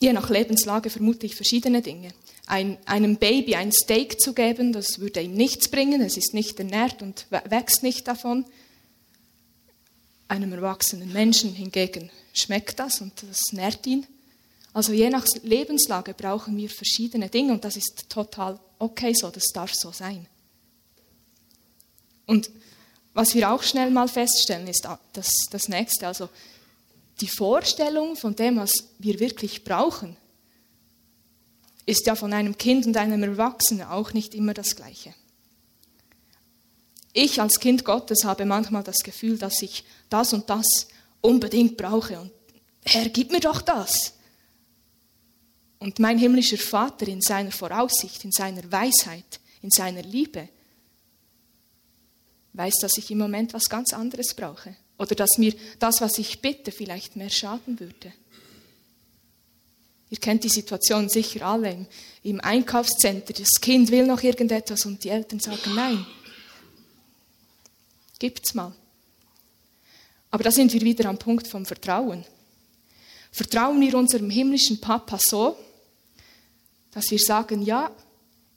je 0.00 0.12
nach 0.12 0.30
Lebenslage 0.30 0.88
vermute 0.88 1.26
ich 1.26 1.34
verschiedene 1.34 1.82
Dinge. 1.82 2.14
Ein, 2.46 2.78
einem 2.86 3.16
Baby 3.16 3.56
ein 3.56 3.72
Steak 3.72 4.20
zu 4.20 4.32
geben, 4.32 4.72
das 4.72 5.00
würde 5.00 5.20
ihm 5.20 5.34
nichts 5.34 5.68
bringen, 5.68 6.00
es 6.00 6.16
ist 6.16 6.32
nicht 6.32 6.58
ernährt 6.58 7.02
und 7.02 7.26
wächst 7.30 7.82
nicht 7.82 8.08
davon. 8.08 8.46
Einem 10.28 10.52
erwachsenen 10.52 11.12
Menschen 11.12 11.52
hingegen 11.54 12.10
schmeckt 12.32 12.78
das 12.78 13.00
und 13.00 13.12
das 13.28 13.52
nährt 13.52 13.86
ihn. 13.86 14.06
Also 14.72 14.92
je 14.92 15.10
nach 15.10 15.26
Lebenslage 15.42 16.14
brauchen 16.14 16.56
wir 16.56 16.70
verschiedene 16.70 17.28
Dinge 17.28 17.52
und 17.52 17.64
das 17.64 17.76
ist 17.76 18.08
total 18.08 18.58
okay 18.78 19.12
so, 19.12 19.28
das 19.28 19.52
darf 19.52 19.74
so 19.74 19.92
sein. 19.92 20.26
Und 22.26 22.48
was 23.14 23.34
wir 23.34 23.50
auch 23.50 23.62
schnell 23.62 23.90
mal 23.90 24.08
feststellen, 24.08 24.66
ist 24.66 24.88
das, 25.12 25.30
das 25.50 25.68
nächste, 25.68 26.06
also 26.06 26.28
die 27.20 27.28
Vorstellung 27.28 28.16
von 28.16 28.34
dem, 28.34 28.56
was 28.56 28.72
wir 28.98 29.20
wirklich 29.20 29.64
brauchen, 29.64 30.16
ist 31.84 32.06
ja 32.06 32.14
von 32.14 32.32
einem 32.32 32.56
Kind 32.56 32.86
und 32.86 32.96
einem 32.96 33.22
Erwachsenen 33.22 33.86
auch 33.86 34.12
nicht 34.12 34.34
immer 34.34 34.54
das 34.54 34.76
gleiche. 34.76 35.14
Ich 37.12 37.40
als 37.40 37.60
Kind 37.60 37.84
Gottes 37.84 38.24
habe 38.24 38.46
manchmal 38.46 38.82
das 38.82 39.00
Gefühl, 39.00 39.36
dass 39.36 39.60
ich 39.60 39.84
das 40.08 40.32
und 40.32 40.48
das 40.48 40.66
unbedingt 41.20 41.76
brauche 41.76 42.18
und 42.18 42.32
Herr, 42.84 43.08
gib 43.08 43.30
mir 43.30 43.40
doch 43.40 43.60
das. 43.60 44.14
Und 45.78 45.98
mein 45.98 46.18
himmlischer 46.18 46.58
Vater 46.58 47.06
in 47.06 47.20
seiner 47.20 47.52
Voraussicht, 47.52 48.24
in 48.24 48.32
seiner 48.32 48.70
Weisheit, 48.70 49.40
in 49.62 49.70
seiner 49.70 50.02
Liebe, 50.02 50.48
weiß, 52.54 52.74
dass 52.80 52.98
ich 52.98 53.10
im 53.10 53.18
Moment 53.18 53.54
was 53.54 53.68
ganz 53.68 53.92
anderes 53.92 54.34
brauche. 54.34 54.76
Oder 54.98 55.14
dass 55.14 55.38
mir 55.38 55.54
das, 55.78 56.00
was 56.00 56.18
ich 56.18 56.40
bitte, 56.40 56.70
vielleicht 56.70 57.16
mehr 57.16 57.30
schaden 57.30 57.80
würde. 57.80 58.12
Ihr 60.10 60.18
kennt 60.18 60.44
die 60.44 60.50
Situation 60.50 61.08
sicher 61.08 61.46
alle 61.46 61.72
im, 61.72 61.86
im 62.22 62.40
Einkaufscenter. 62.40 63.32
Das 63.32 63.60
Kind 63.60 63.90
will 63.90 64.06
noch 64.06 64.22
irgendetwas 64.22 64.84
und 64.84 65.02
die 65.02 65.08
Eltern 65.08 65.40
sagen 65.40 65.74
Nein. 65.74 66.06
Gibt's 68.18 68.54
mal. 68.54 68.72
Aber 70.30 70.44
da 70.44 70.50
sind 70.50 70.72
wir 70.72 70.82
wieder 70.82 71.08
am 71.08 71.18
Punkt 71.18 71.46
vom 71.46 71.64
Vertrauen. 71.66 72.24
Vertrauen 73.32 73.80
wir 73.80 73.94
unserem 73.94 74.28
himmlischen 74.28 74.80
Papa 74.80 75.18
so, 75.18 75.56
dass 76.90 77.10
wir 77.10 77.18
sagen, 77.18 77.62
ja, 77.62 77.90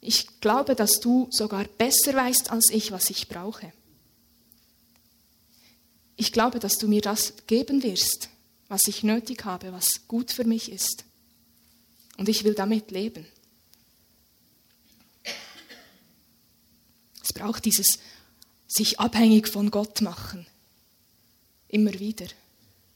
ich 0.00 0.40
glaube, 0.40 0.74
dass 0.74 1.00
du 1.00 1.26
sogar 1.30 1.64
besser 1.64 2.14
weißt 2.14 2.50
als 2.50 2.70
ich, 2.70 2.92
was 2.92 3.10
ich 3.10 3.28
brauche. 3.28 3.72
Ich 6.16 6.32
glaube, 6.32 6.58
dass 6.58 6.78
du 6.78 6.88
mir 6.88 7.02
das 7.02 7.34
geben 7.46 7.82
wirst, 7.82 8.30
was 8.68 8.88
ich 8.88 9.02
nötig 9.02 9.44
habe, 9.44 9.72
was 9.72 10.08
gut 10.08 10.32
für 10.32 10.44
mich 10.44 10.72
ist. 10.72 11.04
Und 12.16 12.28
ich 12.28 12.44
will 12.44 12.54
damit 12.54 12.90
leben. 12.90 13.26
Es 17.22 17.32
braucht 17.32 17.64
dieses 17.64 17.98
sich 18.66 18.98
abhängig 18.98 19.48
von 19.48 19.70
Gott 19.70 20.00
machen. 20.00 20.46
Immer 21.68 21.92
wieder. 21.94 22.26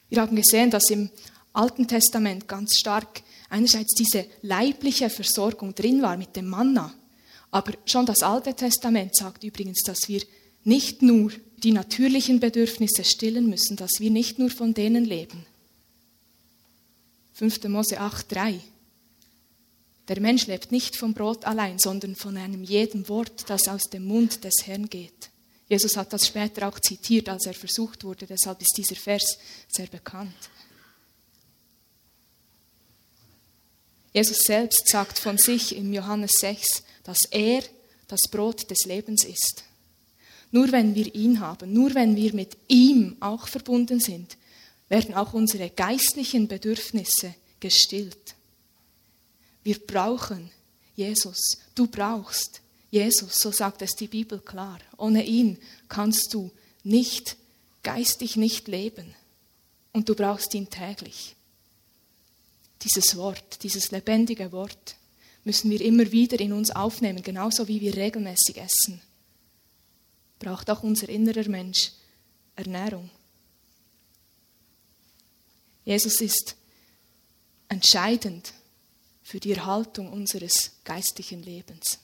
Wir 0.09 0.23
haben 0.23 0.37
gesehen, 0.37 0.71
dass 0.71 0.91
im 0.91 1.11
Alten 1.53 1.87
Testament 1.87 2.49
ganz 2.49 2.77
stark 2.79 3.23
einerseits 3.49 3.95
diese 3.95 4.27
leibliche 4.43 5.11
Versorgung 5.11 5.75
drin 5.75 6.03
war 6.03 6.17
mit 6.17 6.37
dem 6.37 6.49
Manna. 6.49 6.95
Aber 7.51 7.73
schon 7.85 8.07
das 8.07 8.23
Alte 8.23 8.55
Testament 8.55 9.17
sagt 9.17 9.43
übrigens, 9.45 9.83
dass 9.83 10.09
wir 10.09 10.23
nicht 10.65 11.03
nur 11.03 11.33
die 11.63 11.73
natürlichen 11.73 12.41
Bedürfnisse 12.41 13.05
stillen 13.05 13.49
müssen, 13.49 13.77
dass 13.77 14.01
wir 14.01 14.11
nicht 14.11 14.39
nur 14.39 14.51
von 14.51 14.75
denen 14.75 15.05
leben. 15.05 15.47
5. 17.35 17.65
Mose 17.65 18.01
8,3 18.01 18.61
Der 20.09 20.21
Mensch 20.21 20.47
lebt 20.47 20.73
nicht 20.73 20.97
vom 20.97 21.15
Brot 21.15 21.45
allein, 21.45 21.79
sondern 21.79 22.15
von 22.15 22.37
einem 22.37 22.63
jedem 22.63 23.09
Wort, 23.09 23.49
das 23.49 23.69
aus 23.69 23.85
dem 23.85 24.05
Mund 24.05 24.45
des 24.45 24.67
Herrn 24.67 24.89
geht. 24.89 25.31
Jesus 25.69 25.97
hat 25.97 26.13
das 26.13 26.27
später 26.27 26.69
auch 26.69 26.81
zitiert, 26.81 27.29
als 27.29 27.47
er 27.47 27.55
versucht 27.55 28.05
wurde, 28.05 28.27
deshalb 28.27 28.61
ist 28.61 28.77
dieser 28.77 28.97
Vers 28.97 29.39
sehr 29.69 29.87
bekannt. 29.87 30.51
Jesus 34.13 34.41
selbst 34.41 34.89
sagt 34.89 35.19
von 35.19 35.39
sich 35.39 35.77
in 35.77 35.95
Johannes 35.95 36.33
6, 36.41 36.83
dass 37.05 37.19
er 37.31 37.63
das 38.09 38.21
Brot 38.31 38.69
des 38.71 38.85
Lebens 38.85 39.25
ist. 39.25 39.63
Nur 40.51 40.73
wenn 40.73 40.95
wir 40.95 41.15
ihn 41.15 41.41
haben, 41.41 41.73
nur 41.73 41.95
wenn 41.95 42.17
wir 42.17 42.35
mit 42.35 42.57
ihm 42.69 43.17
auch 43.21 43.47
verbunden 43.47 44.01
sind, 44.01 44.37
werden 44.89 45.15
auch 45.15 45.33
unsere 45.33 45.71
geistlichen 45.71 46.49
Bedürfnisse 46.49 47.35
gestillt. 47.61 48.35
Wir 49.63 49.79
brauchen 49.79 50.51
Jesus. 50.97 51.59
Du 51.75 51.87
brauchst 51.87 52.61
Jesus, 52.91 53.35
so 53.35 53.53
sagt 53.53 53.83
es 53.83 53.93
die 53.93 54.09
Bibel 54.09 54.41
klar. 54.41 54.81
Ohne 54.97 55.25
ihn 55.25 55.59
kannst 55.89 56.35
du 56.35 56.51
nicht 56.83 57.37
geistig 57.83 58.37
nicht 58.37 58.67
leben. 58.67 59.15
Und 59.93 60.09
du 60.09 60.15
brauchst 60.15 60.55
ihn 60.55 60.69
täglich 60.69 61.37
dieses 62.83 63.17
Wort, 63.17 63.63
dieses 63.63 63.91
lebendige 63.91 64.53
Wort, 64.53 64.97
müssen 65.45 65.71
wir 65.71 65.81
immer 65.81 66.11
wieder 66.13 66.39
in 66.41 66.53
uns 66.53 66.71
aufnehmen, 66.71 67.23
genauso 67.23 67.69
wie 67.69 67.81
wir 67.81 67.97
regelmäßig 67.97 68.57
essen. 68.59 69.01
Braucht 70.41 70.69
auch 70.71 70.83
unser 70.83 71.09
innerer 71.09 71.49
Mensch 71.49 71.93
Ernährung. 72.57 73.09
Jesus 75.85 76.21
ist 76.21 76.57
entscheidend 77.69 78.53
für 79.23 79.39
die 79.39 79.53
Erhaltung 79.53 80.13
unseres 80.13 80.73
geistlichen 80.83 81.43
Lebens. 81.43 82.01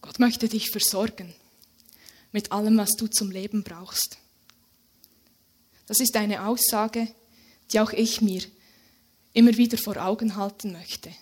Gott 0.00 0.18
möchte 0.18 0.48
dich 0.48 0.70
versorgen 0.70 1.34
mit 2.32 2.52
allem, 2.52 2.78
was 2.78 2.90
du 2.96 3.08
zum 3.08 3.30
Leben 3.30 3.64
brauchst. 3.64 4.18
Das 5.86 6.00
ist 6.00 6.16
eine 6.16 6.46
Aussage, 6.46 7.08
die 7.72 7.80
auch 7.80 7.92
ich 7.92 8.20
mir 8.20 8.42
immer 9.32 9.56
wieder 9.56 9.78
vor 9.78 9.96
Augen 9.96 10.36
halten 10.36 10.72
möchte. 10.72 11.12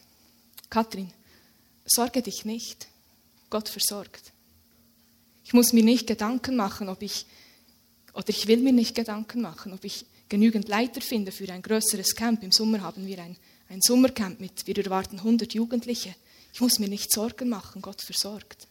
Kathrin, 0.70 1.12
sorge 1.84 2.22
dich 2.22 2.44
nicht. 2.44 2.88
Gott 3.50 3.68
versorgt. 3.68 4.32
Ich 5.44 5.52
muss 5.52 5.72
mir 5.72 5.84
nicht 5.84 6.06
Gedanken 6.06 6.56
machen, 6.56 6.88
ob 6.88 7.02
ich, 7.02 7.26
oder 8.14 8.28
ich 8.28 8.46
will 8.46 8.58
mir 8.58 8.72
nicht 8.72 8.94
Gedanken 8.94 9.42
machen, 9.42 9.72
ob 9.72 9.84
ich 9.84 10.06
genügend 10.28 10.68
Leiter 10.68 11.00
finde 11.00 11.32
für 11.32 11.50
ein 11.52 11.62
größeres 11.62 12.14
Camp. 12.14 12.42
Im 12.42 12.52
Sommer 12.52 12.80
haben 12.80 13.06
wir 13.06 13.18
ein, 13.18 13.36
ein 13.68 13.80
Sommercamp 13.82 14.40
mit, 14.40 14.66
wir 14.66 14.76
erwarten 14.78 15.18
100 15.18 15.54
Jugendliche. 15.54 16.14
Ich 16.52 16.60
muss 16.60 16.78
mir 16.78 16.88
nicht 16.88 17.12
Sorgen 17.12 17.48
machen, 17.48 17.82
Gott 17.82 18.00
versorgt. 18.02 18.68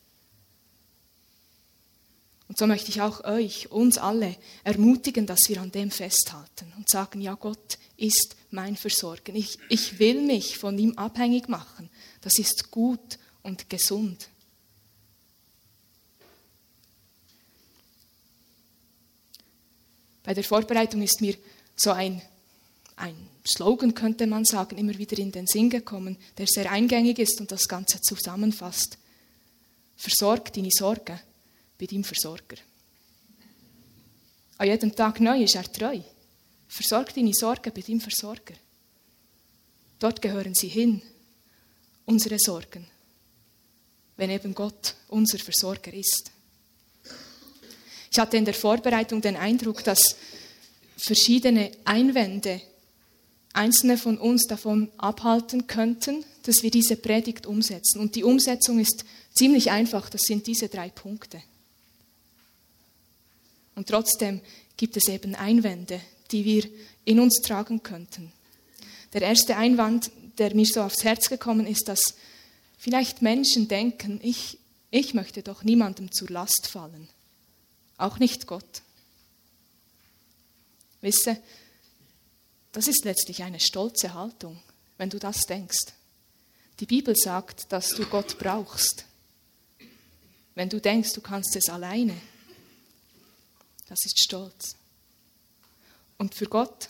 Und 2.47 2.57
so 2.57 2.67
möchte 2.67 2.89
ich 2.89 3.01
auch 3.01 3.23
euch, 3.23 3.71
uns 3.71 3.97
alle 3.97 4.35
ermutigen, 4.63 5.25
dass 5.25 5.39
wir 5.47 5.61
an 5.61 5.71
dem 5.71 5.91
festhalten 5.91 6.71
und 6.77 6.89
sagen, 6.89 7.21
ja, 7.21 7.35
Gott 7.35 7.77
ist 7.97 8.35
mein 8.51 8.75
Versorger. 8.75 9.33
Ich, 9.33 9.57
ich 9.69 9.99
will 9.99 10.21
mich 10.21 10.57
von 10.57 10.77
ihm 10.77 10.97
abhängig 10.97 11.47
machen. 11.47 11.89
Das 12.23 12.39
ist 12.39 12.71
gut 12.71 13.19
und 13.41 13.69
gesund. 13.69 14.29
Bei 20.23 20.33
der 20.33 20.45
Vorbereitung 20.45 21.01
ist 21.01 21.19
mir 21.19 21.35
so 21.75 21.91
ein, 21.91 22.21
ein 22.95 23.29
Slogan, 23.45 23.93
könnte 23.93 24.25
man 24.25 24.45
sagen, 24.45 24.77
immer 24.77 24.97
wieder 24.97 25.17
in 25.19 25.33
den 25.33 25.47
Sinn 25.47 25.69
gekommen, 25.69 26.17
der 26.37 26.47
sehr 26.47 26.71
eingängig 26.71 27.19
ist 27.19 27.41
und 27.41 27.51
das 27.51 27.67
Ganze 27.67 27.99
zusammenfasst. 27.99 28.97
Versorg 29.97 30.53
deine 30.53 30.71
Sorge 30.71 31.19
bei 31.77 31.85
deinem 31.87 32.05
Versorger. 32.05 32.55
An 34.59 34.67
jedem 34.67 34.95
Tag 34.95 35.19
neu 35.19 35.43
ist 35.43 35.55
er 35.55 35.69
treu. 35.69 35.99
Versorg 36.69 37.13
deine 37.13 37.33
Sorgen 37.33 37.73
bei 37.73 37.81
deinem 37.81 37.99
Versorger. 37.99 38.53
Dort 39.99 40.21
gehören 40.21 40.53
sie 40.55 40.69
hin, 40.69 41.01
unsere 42.05 42.39
Sorgen, 42.39 42.85
wenn 44.17 44.29
eben 44.29 44.53
Gott 44.53 44.95
unser 45.07 45.39
Versorger 45.39 45.93
ist. 45.93 46.31
Ich 48.11 48.19
hatte 48.19 48.37
in 48.37 48.45
der 48.45 48.53
Vorbereitung 48.53 49.21
den 49.21 49.35
Eindruck, 49.35 49.83
dass 49.83 50.15
verschiedene 50.97 51.71
Einwände 51.83 52.61
einzelne 53.53 53.97
von 53.97 54.17
uns 54.17 54.45
davon 54.47 54.91
abhalten 54.97 55.67
könnten, 55.67 56.23
dass 56.43 56.63
wir 56.63 56.71
diese 56.71 56.95
Predigt 56.95 57.45
umsetzen. 57.45 57.99
Und 57.99 58.15
die 58.15 58.23
Umsetzung 58.23 58.79
ist 58.79 59.05
ziemlich 59.33 59.71
einfach, 59.71 60.09
das 60.09 60.21
sind 60.21 60.45
diese 60.47 60.69
drei 60.69 60.89
Punkte. 60.89 61.41
Und 63.75 63.87
trotzdem 63.87 64.41
gibt 64.77 64.97
es 64.97 65.07
eben 65.07 65.35
Einwände, 65.35 65.99
die 66.31 66.45
wir 66.45 66.63
in 67.05 67.19
uns 67.19 67.41
tragen 67.41 67.83
könnten. 67.83 68.31
Der 69.13 69.21
erste 69.21 69.55
Einwand, 69.55 70.11
der 70.37 70.55
mir 70.55 70.65
so 70.65 70.81
aufs 70.81 71.03
Herz 71.03 71.29
gekommen 71.29 71.67
ist, 71.67 71.87
dass 71.87 72.15
vielleicht 72.77 73.21
Menschen 73.21 73.67
denken, 73.67 74.19
ich 74.23 74.57
Ich 74.95 75.15
möchte 75.15 75.41
doch 75.41 75.63
niemandem 75.63 76.11
zur 76.11 76.29
Last 76.29 76.67
fallen, 76.67 77.09
auch 77.97 78.19
nicht 78.19 78.45
Gott. 78.45 78.83
Wisse, 81.01 81.41
das 82.71 82.87
ist 82.87 83.03
letztlich 83.03 83.41
eine 83.41 83.59
stolze 83.59 84.13
Haltung, 84.13 84.61
wenn 84.97 85.09
du 85.09 85.17
das 85.17 85.41
denkst. 85.41 85.93
Die 86.79 86.85
Bibel 86.85 87.15
sagt, 87.15 87.71
dass 87.71 87.89
du 87.89 88.05
Gott 88.05 88.37
brauchst. 88.37 89.05
Wenn 90.53 90.69
du 90.69 90.79
denkst, 90.79 91.13
du 91.13 91.21
kannst 91.21 91.55
es 91.55 91.69
alleine, 91.69 92.15
das 93.87 93.99
ist 94.05 94.19
Stolz. 94.19 94.75
Und 96.19 96.35
für 96.35 96.47
Gott 96.47 96.89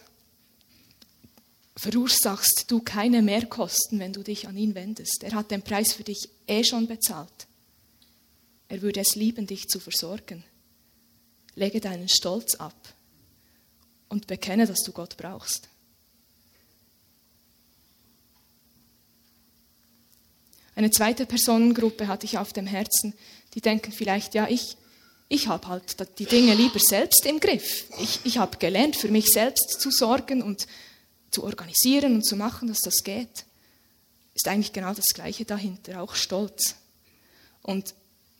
verursachst 1.75 2.65
du 2.67 2.81
keine 2.81 3.21
Mehrkosten, 3.21 3.99
wenn 3.99 4.13
du 4.13 4.23
dich 4.23 4.47
an 4.47 4.57
ihn 4.57 4.75
wendest. 4.75 5.23
Er 5.23 5.33
hat 5.33 5.51
den 5.51 5.63
Preis 5.63 5.93
für 5.93 6.03
dich 6.03 6.29
eh 6.47 6.63
schon 6.63 6.88
bezahlt. 6.88 7.47
Er 8.69 8.81
würde 8.81 9.01
es 9.01 9.15
lieben, 9.15 9.47
dich 9.47 9.67
zu 9.67 9.79
versorgen. 9.79 10.43
Lege 11.55 11.79
deinen 11.79 12.09
Stolz 12.09 12.55
ab 12.55 12.93
und 14.09 14.27
bekenne, 14.27 14.65
dass 14.65 14.81
du 14.81 14.91
Gott 14.91 15.17
brauchst. 15.17 15.69
Eine 20.75 20.89
zweite 20.89 21.25
Personengruppe 21.25 22.07
hatte 22.07 22.25
ich 22.25 22.38
auf 22.38 22.51
dem 22.53 22.65
Herzen, 22.65 23.13
die 23.53 23.62
denken 23.62 23.91
vielleicht, 23.91 24.33
ja, 24.33 24.47
ich, 24.49 24.75
ich 25.29 25.47
habe 25.47 25.67
halt 25.67 25.95
die 26.17 26.25
Dinge 26.25 26.55
lieber 26.55 26.79
selbst 26.79 27.25
im 27.27 27.39
Griff. 27.39 27.86
Ich, 27.99 28.21
ich 28.23 28.38
habe 28.39 28.57
gelernt, 28.57 28.95
für 28.95 29.09
mich 29.09 29.27
selbst 29.27 29.79
zu 29.79 29.91
sorgen 29.91 30.41
und 30.41 30.65
zu 31.34 31.43
organisieren 31.43 32.15
und 32.15 32.26
zu 32.26 32.36
machen, 32.36 32.67
dass 32.67 32.80
das 32.80 33.04
geht. 33.04 33.46
Ist 34.34 34.48
eigentlich 34.48 34.74
genau 34.74 34.93
das 34.93 35.08
Gleiche 35.13 35.46
dahinter, 35.46 36.02
auch 36.02 36.15
Stolz. 36.15 36.76
Und 37.62 37.93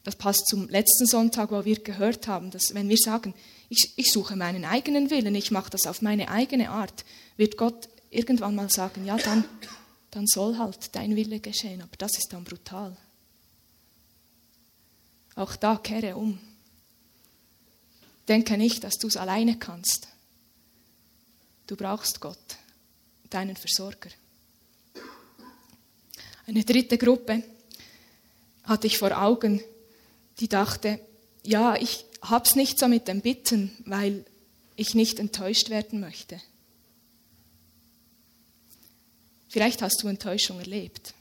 das 0.04 0.16
passt 0.16 0.48
zum 0.48 0.68
letzten 0.70 1.06
Sonntag, 1.06 1.52
wo 1.52 1.64
wir 1.66 1.80
gehört 1.80 2.28
haben, 2.28 2.52
dass 2.52 2.74
wenn 2.74 2.90
wir 2.90 2.98
sagen, 2.98 3.34
ich, 3.70 3.94
ich 3.96 4.12
suche 4.12 4.36
meinen 4.36 4.66
eigenen 4.66 5.10
Willen, 5.10 5.34
ich 5.36 5.52
mache 5.52 5.70
das 5.70 5.88
auf 5.88 6.02
meine 6.02 6.30
eigene 6.30 6.70
Art, 6.70 7.06
wird 7.38 7.58
Gott 7.58 7.90
irgendwann 8.10 8.56
mal 8.56 8.70
sagen, 8.70 9.06
ja, 9.06 9.18
dann, 9.18 9.46
dann 10.12 10.28
soll 10.28 10.58
halt 10.58 10.96
dein 10.96 11.16
Wille 11.16 11.40
geschehen. 11.40 11.82
Aber 11.82 11.96
das 11.98 12.18
ist 12.18 12.34
dann 12.34 12.44
brutal. 12.44 12.96
Auch 15.36 15.56
da 15.56 15.78
kehre 15.78 16.16
um. 16.16 16.40
Denke 18.28 18.58
nicht, 18.58 18.84
dass 18.84 18.98
du 18.98 19.08
es 19.08 19.18
alleine 19.18 19.58
kannst. 19.58 20.08
Du 21.68 21.76
brauchst 21.76 22.20
Gott, 22.20 22.58
deinen 23.34 23.56
Versorger. 23.56 24.10
Eine 26.46 26.64
dritte 26.64 26.98
Gruppe 26.98 27.44
hatte 28.64 28.88
ich 28.88 28.98
vor 28.98 29.22
Augen, 29.22 29.62
die 30.40 30.48
dachte, 30.48 31.00
ja, 31.44 31.76
ich 31.76 32.06
hab's 32.22 32.56
nicht 32.56 32.80
so 32.80 32.88
mit 32.88 33.08
dem 33.08 33.22
Bitten, 33.22 33.72
weil 33.86 34.26
ich 34.76 34.96
nicht 34.96 35.20
enttäuscht 35.20 35.70
werden 35.70 36.00
möchte. 36.00 36.42
Vielleicht 39.50 39.82
hast 39.82 40.02
du 40.02 40.08
Enttäuschung 40.08 40.60
erlebt. 40.60 41.14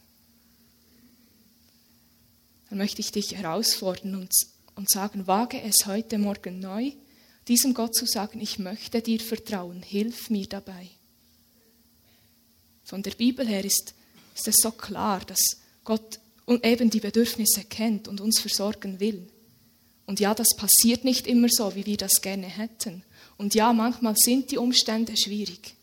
Dann 2.71 2.79
möchte 2.79 3.01
ich 3.01 3.13
dich 3.13 3.37
herausfordern 3.37 4.15
und, 4.15 4.33
und 4.75 4.91
sagen, 4.91 5.27
wage 5.27 5.61
es 5.61 5.85
heute 5.87 6.17
Morgen 6.17 6.59
neu, 6.59 6.93
diesem 7.49 7.75
Gott 7.75 7.95
zu 7.95 8.07
sagen, 8.07 8.41
ich 8.41 8.59
möchte 8.59 9.03
dir 9.03 9.21
vertrauen, 9.21 9.83
hilf 9.83 10.31
mir 10.31 10.47
dabei. 10.47 10.89
Von 12.93 13.03
der 13.03 13.13
Bibel 13.13 13.49
her 13.49 13.65
ist, 13.65 13.95
ist 14.35 14.49
es 14.49 14.57
so 14.57 14.71
klar, 14.71 15.21
dass 15.21 15.57
Gott 15.83 16.21
eben 16.47 16.91
die 16.91 17.01
Bedürfnisse 17.01 17.65
kennt 17.65 18.07
und 18.07 18.21
uns 18.21 18.39
versorgen 18.39 19.01
will. 19.01 19.27
Und 20.05 20.21
ja, 20.21 20.35
das 20.35 20.55
passiert 20.55 21.03
nicht 21.03 21.27
immer 21.27 21.49
so, 21.51 21.75
wie 21.75 21.87
wir 21.87 21.97
das 21.97 22.21
gerne 22.21 22.49
hätten. 22.49 23.03
Und 23.39 23.55
ja, 23.55 23.73
manchmal 23.73 24.15
sind 24.19 24.51
die 24.51 24.59
Umstände 24.59 25.17
schwierig. 25.17 25.75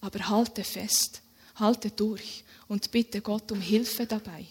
Aber 0.00 0.28
halte 0.28 0.64
fest, 0.64 1.22
halte 1.54 1.92
durch 1.92 2.42
und 2.66 2.90
bitte 2.90 3.20
Gott 3.20 3.52
um 3.52 3.60
Hilfe 3.60 4.04
dabei. 4.04 4.46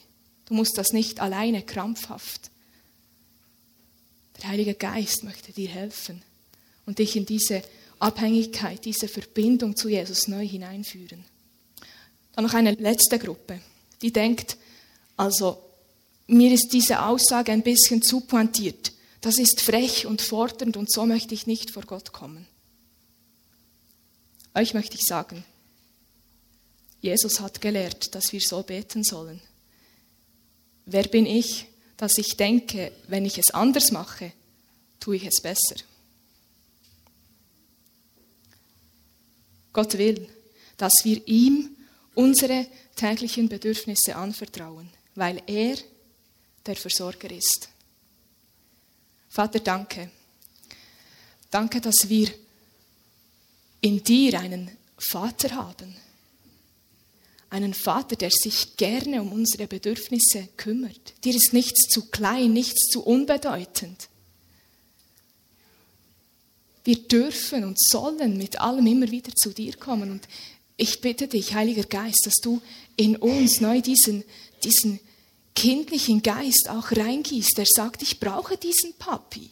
Du 0.46 0.54
musst 0.54 0.78
das 0.78 0.94
nicht 0.94 1.20
alleine 1.20 1.62
krampfhaft. 1.62 2.52
Der 4.38 4.48
Heilige 4.48 4.76
Geist 4.76 5.26
möchte 5.26 5.52
dir 5.52 5.68
helfen 5.68 6.22
und 6.86 7.00
dich 7.00 7.18
in 7.18 7.26
diese 7.26 7.64
Abhängigkeit, 8.00 8.86
diese 8.86 9.10
Verbindung 9.10 9.76
zu 9.76 9.90
Jesus 9.90 10.30
neu 10.30 10.48
hineinführen. 10.48 11.26
Dann 12.36 12.46
noch 12.46 12.54
eine 12.54 12.74
letzte 12.74 13.18
Gruppe, 13.18 13.62
die 14.02 14.12
denkt, 14.12 14.58
also 15.16 15.58
mir 16.28 16.52
ist 16.54 16.70
diese 16.74 17.04
Aussage 17.06 17.52
ein 17.52 17.64
bisschen 17.64 18.02
zu 18.02 18.22
pointiert. 18.22 18.92
Das 19.22 19.38
ist 19.38 19.62
frech 19.62 20.06
und 20.06 20.22
fordernd 20.22 20.76
und 20.78 20.92
so 20.92 21.06
möchte 21.06 21.34
ich 21.34 21.48
nicht 21.48 21.72
vor 21.72 21.84
Gott 21.84 22.12
kommen. 22.12 22.46
Euch 24.54 24.74
möchte 24.74 24.96
ich 24.96 25.06
sagen, 25.06 25.44
Jesus 27.02 27.40
hat 27.40 27.62
gelehrt, 27.62 28.16
dass 28.16 28.32
wir 28.34 28.42
so 28.42 28.64
beten 28.64 29.04
sollen. 29.04 29.42
Wer 30.86 31.04
bin 31.04 31.26
ich, 31.26 31.68
dass 31.98 32.18
ich 32.18 32.38
denke, 32.38 32.92
wenn 33.08 33.26
ich 33.26 33.38
es 33.38 33.52
anders 33.52 33.92
mache, 33.92 34.32
tue 35.00 35.18
ich 35.18 35.26
es 35.26 35.42
besser? 35.42 35.76
Gott 39.74 39.98
will, 39.98 40.28
dass 40.78 40.94
wir 41.04 41.28
ihm 41.28 41.75
unsere 42.16 42.66
täglichen 42.96 43.50
Bedürfnisse 43.50 44.16
anvertrauen 44.16 44.90
weil 45.16 45.42
er 45.48 45.78
der 46.66 46.76
Versorger 46.76 47.32
ist. 47.32 47.70
Vater, 49.30 49.60
danke. 49.60 50.12
Danke, 51.50 51.82
dass 51.82 52.08
wir 52.10 52.30
in 53.82 54.04
dir 54.04 54.40
einen 54.40 54.72
Vater 54.98 55.56
haben. 55.56 55.96
Einen 57.50 57.74
Vater, 57.74 58.16
der 58.16 58.32
sich 58.32 58.76
gerne 58.76 59.22
um 59.22 59.32
unsere 59.32 59.68
Bedürfnisse 59.68 60.50
kümmert. 60.58 61.14
Dir 61.24 61.36
ist 61.36 61.54
nichts 61.54 61.90
zu 61.90 62.10
klein, 62.10 62.52
nichts 62.52 62.90
zu 62.90 63.04
unbedeutend. 63.04 64.10
Wir 66.84 67.08
dürfen 67.08 67.64
und 67.64 67.80
sollen 67.80 68.38
mit 68.38 68.60
allem 68.60 68.86
immer 68.86 69.10
wieder 69.10 69.32
zu 69.34 69.52
dir 69.52 69.76
kommen. 69.78 70.12
Und 70.12 70.28
ich 70.78 71.02
bitte 71.02 71.28
dich, 71.28 71.54
Heiliger 71.54 71.84
Geist, 71.84 72.26
dass 72.26 72.36
du 72.36 72.62
in 72.98 73.16
uns 73.16 73.62
neu 73.62 73.82
diesen, 73.82 74.24
diesen 74.64 75.00
kindlichen 75.54 76.22
Geist 76.22 76.68
auch 76.70 76.92
reingießt, 76.92 77.58
der 77.58 77.66
sagt, 77.68 78.02
ich 78.02 78.20
brauche 78.20 78.58
diesen 78.58 78.94
Papi. 78.98 79.52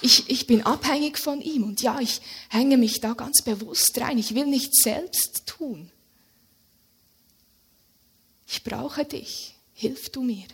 Ich, 0.00 0.28
ich 0.28 0.46
bin 0.46 0.62
abhängig 0.62 1.18
von 1.18 1.40
ihm 1.40 1.64
und 1.64 1.82
ja, 1.82 2.00
ich 2.00 2.20
hänge 2.48 2.76
mich 2.76 3.00
da 3.00 3.14
ganz 3.14 3.42
bewusst 3.42 3.98
rein. 3.98 4.18
Ich 4.18 4.34
will 4.34 4.46
nicht 4.46 4.74
selbst 4.74 5.42
tun. 5.46 5.90
Ich 8.46 8.62
brauche 8.62 9.04
dich. 9.04 9.54
Hilf 9.74 10.10
du 10.10 10.22
mir. 10.22 10.46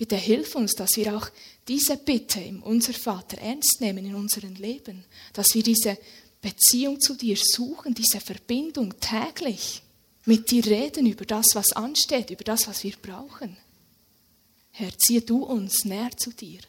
Bitte 0.00 0.16
hilf 0.16 0.54
uns, 0.54 0.72
dass 0.72 0.96
wir 0.96 1.14
auch 1.14 1.28
diese 1.68 1.98
Bitte 1.98 2.40
im 2.40 2.62
Unser 2.62 2.94
Vater 2.94 3.36
ernst 3.36 3.82
nehmen 3.82 4.06
in 4.06 4.14
unserem 4.14 4.54
Leben, 4.54 5.04
dass 5.34 5.48
wir 5.52 5.62
diese 5.62 5.98
Beziehung 6.40 6.98
zu 6.98 7.16
dir 7.16 7.36
suchen, 7.36 7.92
diese 7.92 8.18
Verbindung 8.18 8.98
täglich 8.98 9.82
mit 10.24 10.50
dir 10.50 10.64
reden 10.64 11.04
über 11.04 11.26
das, 11.26 11.48
was 11.52 11.72
ansteht, 11.72 12.30
über 12.30 12.44
das, 12.44 12.66
was 12.66 12.82
wir 12.82 12.94
brauchen. 12.96 13.58
Herr, 14.70 14.96
ziehe 14.96 15.20
du 15.20 15.44
uns 15.44 15.84
näher 15.84 16.16
zu 16.16 16.30
dir. 16.30 16.60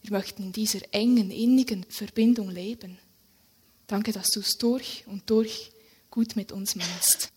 Wir 0.00 0.12
möchten 0.12 0.44
in 0.44 0.52
dieser 0.52 0.80
engen, 0.92 1.30
innigen 1.30 1.84
Verbindung 1.90 2.48
leben. 2.48 2.96
Danke, 3.86 4.12
dass 4.12 4.28
du 4.30 4.40
es 4.40 4.52
durch 4.52 5.04
und 5.08 5.28
durch 5.28 5.72
gut 6.10 6.36
mit 6.36 6.52
uns 6.52 6.74
meinst. 6.74 7.33